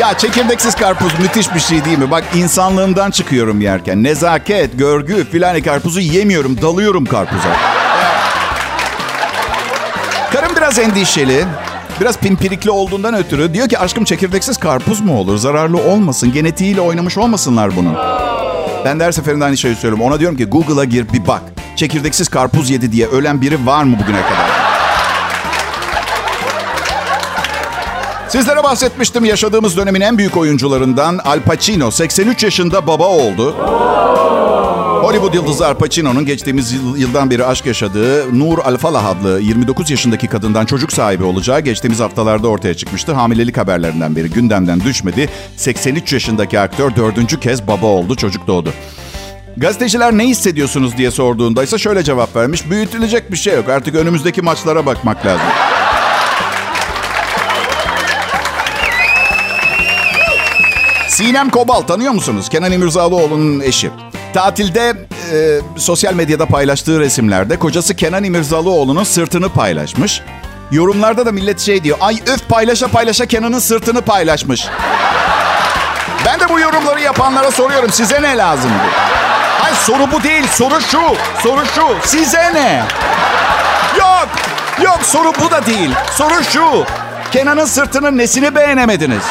Ya 0.00 0.18
çekirdeksiz 0.18 0.74
karpuz 0.74 1.18
müthiş 1.20 1.54
bir 1.54 1.60
şey 1.60 1.84
değil 1.84 1.98
mi? 1.98 2.10
Bak 2.10 2.24
insanlığımdan 2.34 3.10
çıkıyorum 3.10 3.60
yerken. 3.60 4.02
Nezaket, 4.02 4.78
görgü 4.78 5.24
filan 5.30 5.62
karpuzu 5.62 6.00
yemiyorum. 6.00 6.62
Dalıyorum 6.62 7.06
karpuza. 7.06 7.56
Karım 10.32 10.56
biraz 10.56 10.78
endişeli. 10.78 11.44
Biraz 12.02 12.18
pimpirikli 12.18 12.70
olduğundan 12.70 13.14
ötürü 13.14 13.54
diyor 13.54 13.68
ki 13.68 13.78
aşkım 13.78 14.04
çekirdeksiz 14.04 14.56
karpuz 14.56 15.00
mu 15.00 15.18
olur? 15.18 15.36
Zararlı 15.36 15.78
olmasın. 15.78 16.32
Genetiğiyle 16.32 16.80
oynamış 16.80 17.18
olmasınlar 17.18 17.76
bunun. 17.76 17.96
Ben 18.84 19.00
de 19.00 19.04
her 19.04 19.12
seferinde 19.12 19.44
aynı 19.44 19.56
şeyi 19.56 19.74
söylüyorum. 19.74 20.04
Ona 20.04 20.20
diyorum 20.20 20.36
ki 20.36 20.44
Google'a 20.44 20.84
gir 20.84 21.12
bir 21.12 21.26
bak. 21.26 21.42
Çekirdeksiz 21.76 22.28
karpuz 22.28 22.70
yedi 22.70 22.92
diye 22.92 23.06
ölen 23.06 23.40
biri 23.40 23.66
var 23.66 23.84
mı 23.84 23.96
bugüne 24.02 24.22
kadar? 24.22 24.50
Sizlere 28.28 28.64
bahsetmiştim 28.64 29.24
yaşadığımız 29.24 29.76
dönemin 29.76 30.00
en 30.00 30.18
büyük 30.18 30.36
oyuncularından 30.36 31.18
Al 31.24 31.40
Pacino 31.40 31.90
83 31.90 32.44
yaşında 32.44 32.86
baba 32.86 33.08
oldu. 33.08 33.56
Hollywood 35.12 35.34
yıldızı 35.34 35.66
Al 35.66 35.74
Pacino'nun 35.74 36.26
geçtiğimiz 36.26 36.72
yıl- 36.72 36.96
yıldan 36.96 37.30
beri 37.30 37.44
aşk 37.44 37.66
yaşadığı 37.66 38.38
Nur 38.38 38.58
Alfalah 38.58 39.06
adlı 39.06 39.40
29 39.40 39.90
yaşındaki 39.90 40.26
kadından 40.26 40.66
çocuk 40.66 40.92
sahibi 40.92 41.24
olacağı 41.24 41.60
geçtiğimiz 41.60 42.00
haftalarda 42.00 42.48
ortaya 42.48 42.74
çıkmıştı. 42.74 43.12
Hamilelik 43.12 43.56
haberlerinden 43.56 44.16
beri 44.16 44.30
gündemden 44.30 44.80
düşmedi. 44.80 45.28
83 45.56 46.12
yaşındaki 46.12 46.60
aktör 46.60 46.96
dördüncü 46.96 47.40
kez 47.40 47.66
baba 47.66 47.86
oldu, 47.86 48.16
çocuk 48.16 48.46
doğdu. 48.46 48.72
Gazeteciler 49.56 50.18
ne 50.18 50.24
hissediyorsunuz 50.28 50.96
diye 50.96 51.10
sorduğunda 51.10 51.62
ise 51.62 51.78
şöyle 51.78 52.02
cevap 52.02 52.36
vermiş. 52.36 52.70
Büyütülecek 52.70 53.32
bir 53.32 53.36
şey 53.36 53.54
yok. 53.54 53.68
Artık 53.68 53.94
önümüzdeki 53.94 54.42
maçlara 54.42 54.86
bakmak 54.86 55.26
lazım. 55.26 55.46
Sinem 61.08 61.50
Kobal 61.50 61.80
tanıyor 61.80 62.12
musunuz? 62.12 62.48
Kenan 62.48 62.72
İmirzalıoğlu'nun 62.72 63.60
eşi. 63.60 63.90
Tatilde 64.34 64.94
e, 65.32 65.60
sosyal 65.76 66.14
medyada 66.14 66.46
paylaştığı 66.46 67.00
resimlerde 67.00 67.58
kocası 67.58 67.96
Kenan 67.96 68.24
İmirzalıoğlu'nun 68.24 69.04
sırtını 69.04 69.48
paylaşmış. 69.48 70.22
Yorumlarda 70.70 71.26
da 71.26 71.32
millet 71.32 71.60
şey 71.60 71.84
diyor. 71.84 71.98
Ay 72.00 72.18
öf 72.26 72.48
paylaşa 72.48 72.88
paylaşa 72.88 73.26
Kenan'ın 73.26 73.58
sırtını 73.58 74.00
paylaşmış. 74.02 74.68
Ben 76.26 76.40
de 76.40 76.48
bu 76.48 76.60
yorumları 76.60 77.00
yapanlara 77.00 77.50
soruyorum. 77.50 77.90
Size 77.90 78.22
ne 78.22 78.36
lazım? 78.36 78.70
Hayır 79.60 79.76
soru 79.76 80.12
bu 80.12 80.22
değil. 80.22 80.46
Soru 80.46 80.80
şu. 80.80 81.00
Soru 81.42 81.62
şu. 81.74 82.08
Size 82.08 82.54
ne? 82.54 82.82
Yok. 83.98 84.28
Yok 84.82 84.98
soru 85.02 85.32
bu 85.44 85.50
da 85.50 85.66
değil. 85.66 85.90
Soru 86.16 86.44
şu. 86.44 86.84
Kenan'ın 87.32 87.64
sırtının 87.64 88.18
nesini 88.18 88.54
beğenemediniz? 88.54 89.22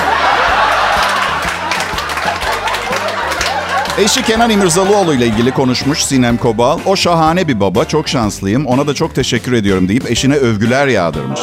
Eşi 3.98 4.24
Kenan 4.24 4.50
İmirzalıoğlu 4.50 5.14
ile 5.14 5.28
ilgili 5.28 5.52
konuşmuş 5.52 6.04
Sinem 6.04 6.38
Kobal. 6.38 6.80
O 6.86 6.96
şahane 6.96 7.48
bir 7.48 7.60
baba, 7.60 7.86
çok 7.86 8.10
şanslıyım. 8.10 8.66
Ona 8.66 8.88
da 8.88 8.94
çok 8.94 9.16
teşekkür 9.16 9.54
ediyorum 9.54 9.90
deyip 9.90 10.12
eşine 10.12 10.36
övgüler 10.36 10.88
yağdırmış. 10.88 11.40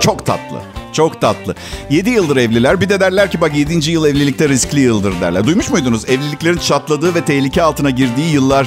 Çok 0.00 0.26
tatlı. 0.26 0.58
Çok 0.92 1.20
tatlı. 1.20 1.54
7 1.90 2.10
yıldır 2.10 2.36
evliler. 2.36 2.80
Bir 2.80 2.88
de 2.88 3.00
derler 3.00 3.30
ki 3.30 3.40
bak 3.40 3.56
7. 3.56 3.90
yıl 3.90 4.06
evlilikte 4.06 4.48
riskli 4.48 4.80
yıldır 4.80 5.20
derler. 5.20 5.46
Duymuş 5.46 5.70
muydunuz? 5.70 6.10
Evliliklerin 6.10 6.58
çatladığı 6.58 7.14
ve 7.14 7.20
tehlike 7.24 7.62
altına 7.62 7.90
girdiği 7.90 8.32
yıllar 8.32 8.66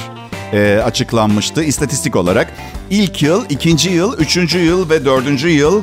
e, 0.52 0.82
açıklanmıştı 0.84 1.62
istatistik 1.62 2.16
olarak. 2.16 2.52
İlk 2.90 3.22
yıl, 3.22 3.44
ikinci 3.50 3.90
yıl, 3.90 4.18
üçüncü 4.18 4.58
yıl 4.58 4.90
ve 4.90 5.04
dördüncü 5.04 5.48
yıl 5.48 5.82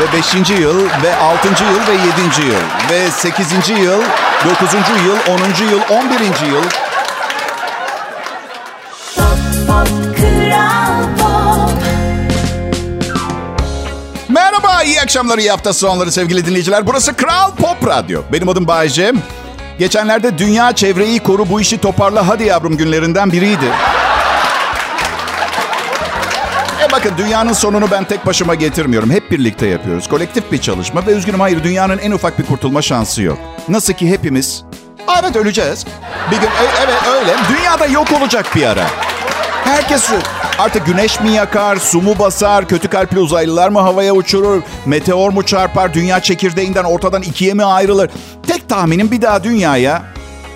ve 0.00 0.18
5. 0.18 0.50
yıl 0.60 0.84
ve 1.02 1.16
6. 1.16 1.48
yıl 1.48 1.86
ve 1.88 1.92
7. 1.92 2.48
yıl 2.48 2.90
ve 2.90 3.10
8. 3.10 3.68
yıl, 3.84 4.02
9. 4.44 4.74
yıl, 5.06 5.16
10. 5.34 5.38
yıl, 5.70 5.80
11. 5.90 6.20
yıl. 6.52 6.62
Pop 9.66 9.88
Kral 10.16 11.02
Pop 11.18 11.82
Merhaba, 14.28 14.82
iyi 14.82 15.00
akşamlar, 15.00 15.38
iyi 15.38 15.50
hafta 15.50 15.72
sonları 15.72 16.12
sevgili 16.12 16.46
dinleyiciler. 16.46 16.86
Burası 16.86 17.16
Kral 17.16 17.50
Pop 17.50 17.86
Radyo. 17.86 18.22
Benim 18.32 18.48
adım 18.48 18.66
Bayece. 18.68 19.12
Geçenlerde 19.78 20.38
Dünya 20.38 20.72
Çevreyi 20.72 21.20
Koru 21.20 21.48
Bu 21.48 21.60
işi 21.60 21.78
Toparla 21.78 22.28
Hadi 22.28 22.44
Yavrum 22.44 22.76
günlerinden 22.76 23.32
biriydi. 23.32 23.66
Bakın 26.92 27.12
dünyanın 27.18 27.52
sonunu 27.52 27.90
ben 27.90 28.04
tek 28.04 28.26
başıma 28.26 28.54
getirmiyorum. 28.54 29.10
Hep 29.10 29.30
birlikte 29.30 29.66
yapıyoruz. 29.66 30.08
Kolektif 30.08 30.52
bir 30.52 30.58
çalışma 30.58 31.06
ve 31.06 31.12
üzgünüm 31.12 31.40
hayır 31.40 31.64
dünyanın 31.64 31.98
en 31.98 32.10
ufak 32.10 32.38
bir 32.38 32.46
kurtulma 32.46 32.82
şansı 32.82 33.22
yok. 33.22 33.38
Nasıl 33.68 33.92
ki 33.92 34.10
hepimiz... 34.10 34.64
Evet 35.20 35.36
öleceğiz. 35.36 35.84
Bir 36.30 36.36
gün 36.36 36.48
evet 36.84 37.02
öyle. 37.14 37.34
Dünyada 37.48 37.86
yok 37.86 38.12
olacak 38.20 38.46
bir 38.56 38.66
ara. 38.66 38.86
Herkes 39.64 40.10
artık 40.58 40.86
güneş 40.86 41.20
mi 41.20 41.30
yakar, 41.30 41.76
su 41.76 42.02
mu 42.02 42.18
basar, 42.18 42.68
kötü 42.68 42.88
kalpli 42.88 43.18
uzaylılar 43.18 43.68
mı 43.68 43.80
havaya 43.80 44.12
uçurur, 44.12 44.62
meteor 44.86 45.30
mu 45.30 45.42
çarpar, 45.42 45.94
dünya 45.94 46.20
çekirdeğinden 46.20 46.84
ortadan 46.84 47.22
ikiye 47.22 47.54
mi 47.54 47.64
ayrılır? 47.64 48.10
Tek 48.46 48.68
tahminim 48.68 49.10
bir 49.10 49.22
daha 49.22 49.44
dünyaya 49.44 50.02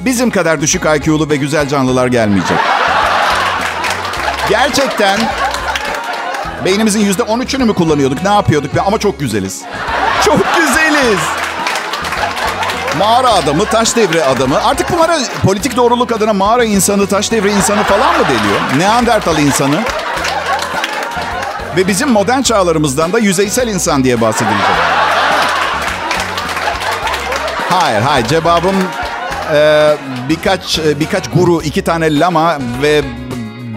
bizim 0.00 0.30
kadar 0.30 0.60
düşük 0.60 0.82
IQ'lu 0.84 1.30
ve 1.30 1.36
güzel 1.36 1.68
canlılar 1.68 2.06
gelmeyecek. 2.06 2.58
Gerçekten 4.48 5.20
beynimizin 6.64 7.00
yüzde 7.00 7.22
on 7.22 7.40
üçünü 7.40 7.64
mü 7.64 7.74
kullanıyorduk, 7.74 8.22
ne 8.22 8.32
yapıyorduk? 8.32 8.70
Ama 8.86 8.98
çok 8.98 9.20
güzeliz. 9.20 9.62
Çok 10.24 10.38
güzeliz. 10.56 11.18
Mağara 12.98 13.32
adamı, 13.32 13.64
taş 13.64 13.96
devri 13.96 14.24
adamı. 14.24 14.64
Artık 14.64 14.92
bunlara 14.92 15.18
politik 15.42 15.76
doğruluk 15.76 16.12
adına 16.12 16.32
mağara 16.32 16.64
insanı, 16.64 17.06
taş 17.06 17.32
devri 17.32 17.52
insanı 17.52 17.82
falan 17.82 18.18
mı 18.18 18.24
deniyor? 18.24 18.60
Neandertal 18.78 19.38
insanı. 19.38 19.80
Ve 21.76 21.88
bizim 21.88 22.08
modern 22.08 22.42
çağlarımızdan 22.42 23.12
da 23.12 23.18
yüzeysel 23.18 23.68
insan 23.68 24.04
diye 24.04 24.20
bahsedilecek. 24.20 24.66
Hayır, 27.70 28.00
hayır. 28.00 28.26
Cevabım 28.26 28.76
e, 29.54 29.92
birkaç 30.28 30.78
birkaç 30.78 31.30
guru, 31.30 31.62
iki 31.62 31.84
tane 31.84 32.18
lama 32.18 32.58
ve 32.82 33.02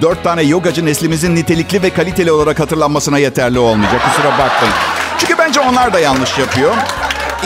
dört 0.01 0.23
tane 0.23 0.41
yogacı 0.43 0.85
neslimizin 0.85 1.35
nitelikli 1.35 1.81
ve 1.83 1.89
kaliteli 1.89 2.31
olarak 2.31 2.59
hatırlanmasına 2.59 3.17
yeterli 3.17 3.59
olmayacak. 3.59 4.01
Kusura 4.09 4.31
bakmayın. 4.31 4.75
Çünkü 5.17 5.37
bence 5.37 5.59
onlar 5.59 5.93
da 5.93 5.99
yanlış 5.99 6.37
yapıyor. 6.37 6.73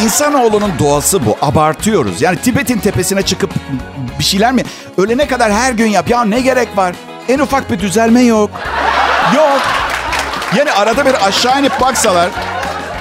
İnsanoğlunun 0.03 0.71
doğası 0.79 1.25
bu. 1.25 1.37
Abartıyoruz. 1.41 2.21
Yani 2.21 2.37
Tibet'in 2.37 2.77
tepesine 2.79 3.21
çıkıp 3.21 3.51
bir 4.19 4.23
şeyler 4.23 4.51
mi? 4.51 4.63
Ölene 4.97 5.27
kadar 5.27 5.51
her 5.53 5.71
gün 5.71 5.87
yap. 5.87 6.09
Ya 6.09 6.23
ne 6.25 6.41
gerek 6.41 6.77
var? 6.77 6.95
En 7.29 7.39
ufak 7.39 7.71
bir 7.71 7.79
düzelme 7.79 8.21
yok. 8.21 8.49
Yok. 9.35 9.61
Yani 10.57 10.71
arada 10.71 11.05
bir 11.05 11.27
aşağı 11.27 11.59
inip 11.59 11.81
baksalar 11.81 12.29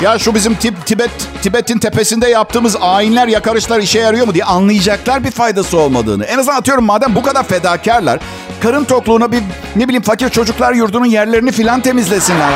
ya 0.01 0.19
şu 0.19 0.35
bizim 0.35 0.53
Tib- 0.53 0.85
Tibet 0.87 1.11
Tibet'in 1.43 1.79
tepesinde 1.79 2.29
yaptığımız 2.29 2.77
ayinler, 2.81 3.29
yakarışlar 3.29 3.79
işe 3.81 3.99
yarıyor 3.99 4.27
mu 4.27 4.35
diye 4.35 4.45
anlayacaklar 4.45 5.25
bir 5.25 5.31
faydası 5.31 5.79
olmadığını. 5.79 6.25
En 6.25 6.39
azından 6.39 6.57
atıyorum 6.57 6.85
madem 6.85 7.15
bu 7.15 7.23
kadar 7.23 7.43
fedakarlar, 7.45 8.21
karın 8.61 8.85
tokluğuna 8.85 9.33
bir 9.33 9.42
ne 9.77 9.85
bileyim 9.85 10.03
fakir 10.03 10.29
çocuklar 10.29 10.73
yurdunun 10.73 11.05
yerlerini 11.07 11.53
filan 11.53 11.81
temizlesinler. 11.81 12.51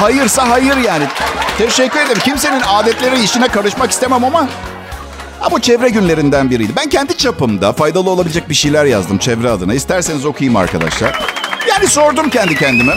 Hayırsa 0.00 0.48
hayır 0.50 0.76
yani. 0.76 1.04
Teşekkür 1.58 2.00
ederim. 2.00 2.22
Kimsenin 2.24 2.60
adetleri 2.60 3.20
işine 3.22 3.48
karışmak 3.48 3.90
istemem 3.90 4.24
ama 4.24 4.48
Ha, 5.40 5.50
bu 5.50 5.60
çevre 5.60 5.88
günlerinden 5.88 6.50
biriydi. 6.50 6.72
Ben 6.76 6.88
kendi 6.88 7.16
çapımda 7.16 7.72
faydalı 7.72 8.10
olabilecek 8.10 8.48
bir 8.48 8.54
şeyler 8.54 8.84
yazdım 8.84 9.18
çevre 9.18 9.50
adına. 9.50 9.74
İsterseniz 9.74 10.24
okuyayım 10.26 10.56
arkadaşlar. 10.56 11.20
Yani 11.68 11.86
sordum 11.88 12.30
kendi 12.30 12.58
kendime. 12.58 12.94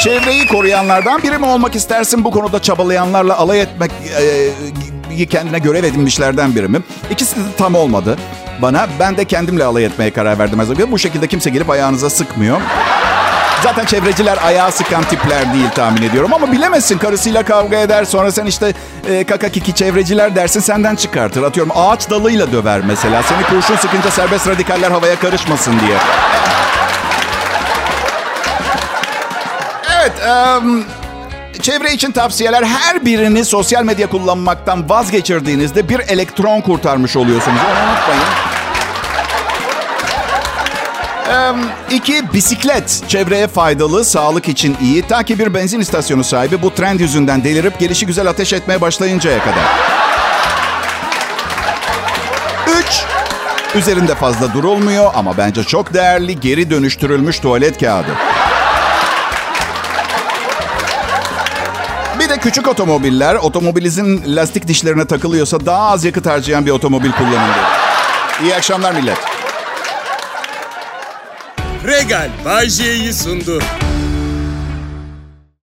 Çevreyi 0.00 0.46
koruyanlardan 0.46 1.22
biri 1.22 1.38
mi 1.38 1.46
olmak 1.46 1.74
istersin 1.76 2.24
bu 2.24 2.30
konuda 2.30 2.62
çabalayanlarla 2.62 3.38
alay 3.38 3.60
etmek 3.60 3.90
e, 5.18 5.26
kendine 5.26 5.58
görev 5.58 5.84
edinmişlerden 5.84 6.54
biri 6.54 6.68
mi? 6.68 6.80
İkisi 7.10 7.36
de 7.36 7.40
tam 7.58 7.74
olmadı 7.74 8.18
bana. 8.62 8.86
Ben 9.00 9.16
de 9.16 9.24
kendimle 9.24 9.64
alay 9.64 9.84
etmeye 9.84 10.10
karar 10.10 10.38
verdim. 10.38 10.66
zaman. 10.66 10.92
Bu 10.92 10.98
şekilde 10.98 11.26
kimse 11.26 11.50
gelip 11.50 11.70
ayağınıza 11.70 12.10
sıkmıyor. 12.10 12.60
Zaten 13.62 13.84
çevreciler 13.84 14.38
ayağı 14.44 14.72
sıkan 14.72 15.02
tipler 15.04 15.54
değil 15.54 15.70
tahmin 15.74 16.02
ediyorum. 16.02 16.32
Ama 16.34 16.52
bilemezsin 16.52 16.98
karısıyla 16.98 17.42
kavga 17.42 17.76
eder. 17.76 18.04
Sonra 18.04 18.32
sen 18.32 18.46
işte 18.46 18.72
e, 19.08 19.24
kaka 19.24 19.48
kiki 19.48 19.74
çevreciler 19.74 20.36
dersin 20.36 20.60
senden 20.60 20.96
çıkartır. 20.96 21.42
Atıyorum 21.42 21.72
ağaç 21.76 22.10
dalıyla 22.10 22.52
döver 22.52 22.80
mesela. 22.86 23.22
Seni 23.22 23.42
kurşun 23.42 23.76
sıkınca 23.76 24.10
serbest 24.10 24.48
radikaller 24.48 24.90
havaya 24.90 25.16
karışmasın 25.18 25.80
diye. 25.80 25.96
Evet. 30.00 30.12
em, 30.26 30.84
çevre 31.62 31.92
için 31.92 32.12
tavsiyeler 32.12 32.62
her 32.62 33.04
birini 33.04 33.44
sosyal 33.44 33.84
medya 33.84 34.08
kullanmaktan 34.10 34.90
vazgeçirdiğinizde 34.90 35.88
bir 35.88 35.98
elektron 35.98 36.60
kurtarmış 36.60 37.16
oluyorsunuz. 37.16 37.58
Onu 37.60 37.90
unutmayın. 37.90 38.22
Em, 41.30 41.70
İki, 41.90 42.32
bisiklet. 42.32 43.02
Çevreye 43.08 43.46
faydalı, 43.46 44.04
sağlık 44.04 44.48
için 44.48 44.76
iyi. 44.82 45.02
Ta 45.02 45.22
ki 45.22 45.38
bir 45.38 45.54
benzin 45.54 45.80
istasyonu 45.80 46.24
sahibi 46.24 46.62
bu 46.62 46.74
trend 46.74 47.00
yüzünden 47.00 47.44
delirip 47.44 47.78
gelişi 47.78 48.06
güzel 48.06 48.26
ateş 48.26 48.52
etmeye 48.52 48.80
başlayıncaya 48.80 49.38
kadar. 49.38 49.64
Üç, 52.80 53.02
üzerinde 53.74 54.14
fazla 54.14 54.52
durulmuyor 54.54 55.10
ama 55.14 55.36
bence 55.36 55.64
çok 55.64 55.94
değerli 55.94 56.40
geri 56.40 56.70
dönüştürülmüş 56.70 57.38
tuvalet 57.38 57.80
kağıdı. 57.80 58.10
Küçük 62.44 62.68
otomobiller 62.68 63.34
otomobilinizin 63.34 64.36
lastik 64.36 64.68
dişlerine 64.68 65.04
takılıyorsa 65.04 65.66
daha 65.66 65.90
az 65.90 66.04
yakıt 66.04 66.26
harcayan 66.26 66.66
bir 66.66 66.70
otomobil 66.70 67.12
kullanın. 67.12 67.54
İyi 68.42 68.54
akşamlar 68.54 68.92
millet. 68.92 69.18
Regal 71.86 72.30
Bay 72.44 72.68
J'yi 72.68 73.14
sundu. 73.14 73.62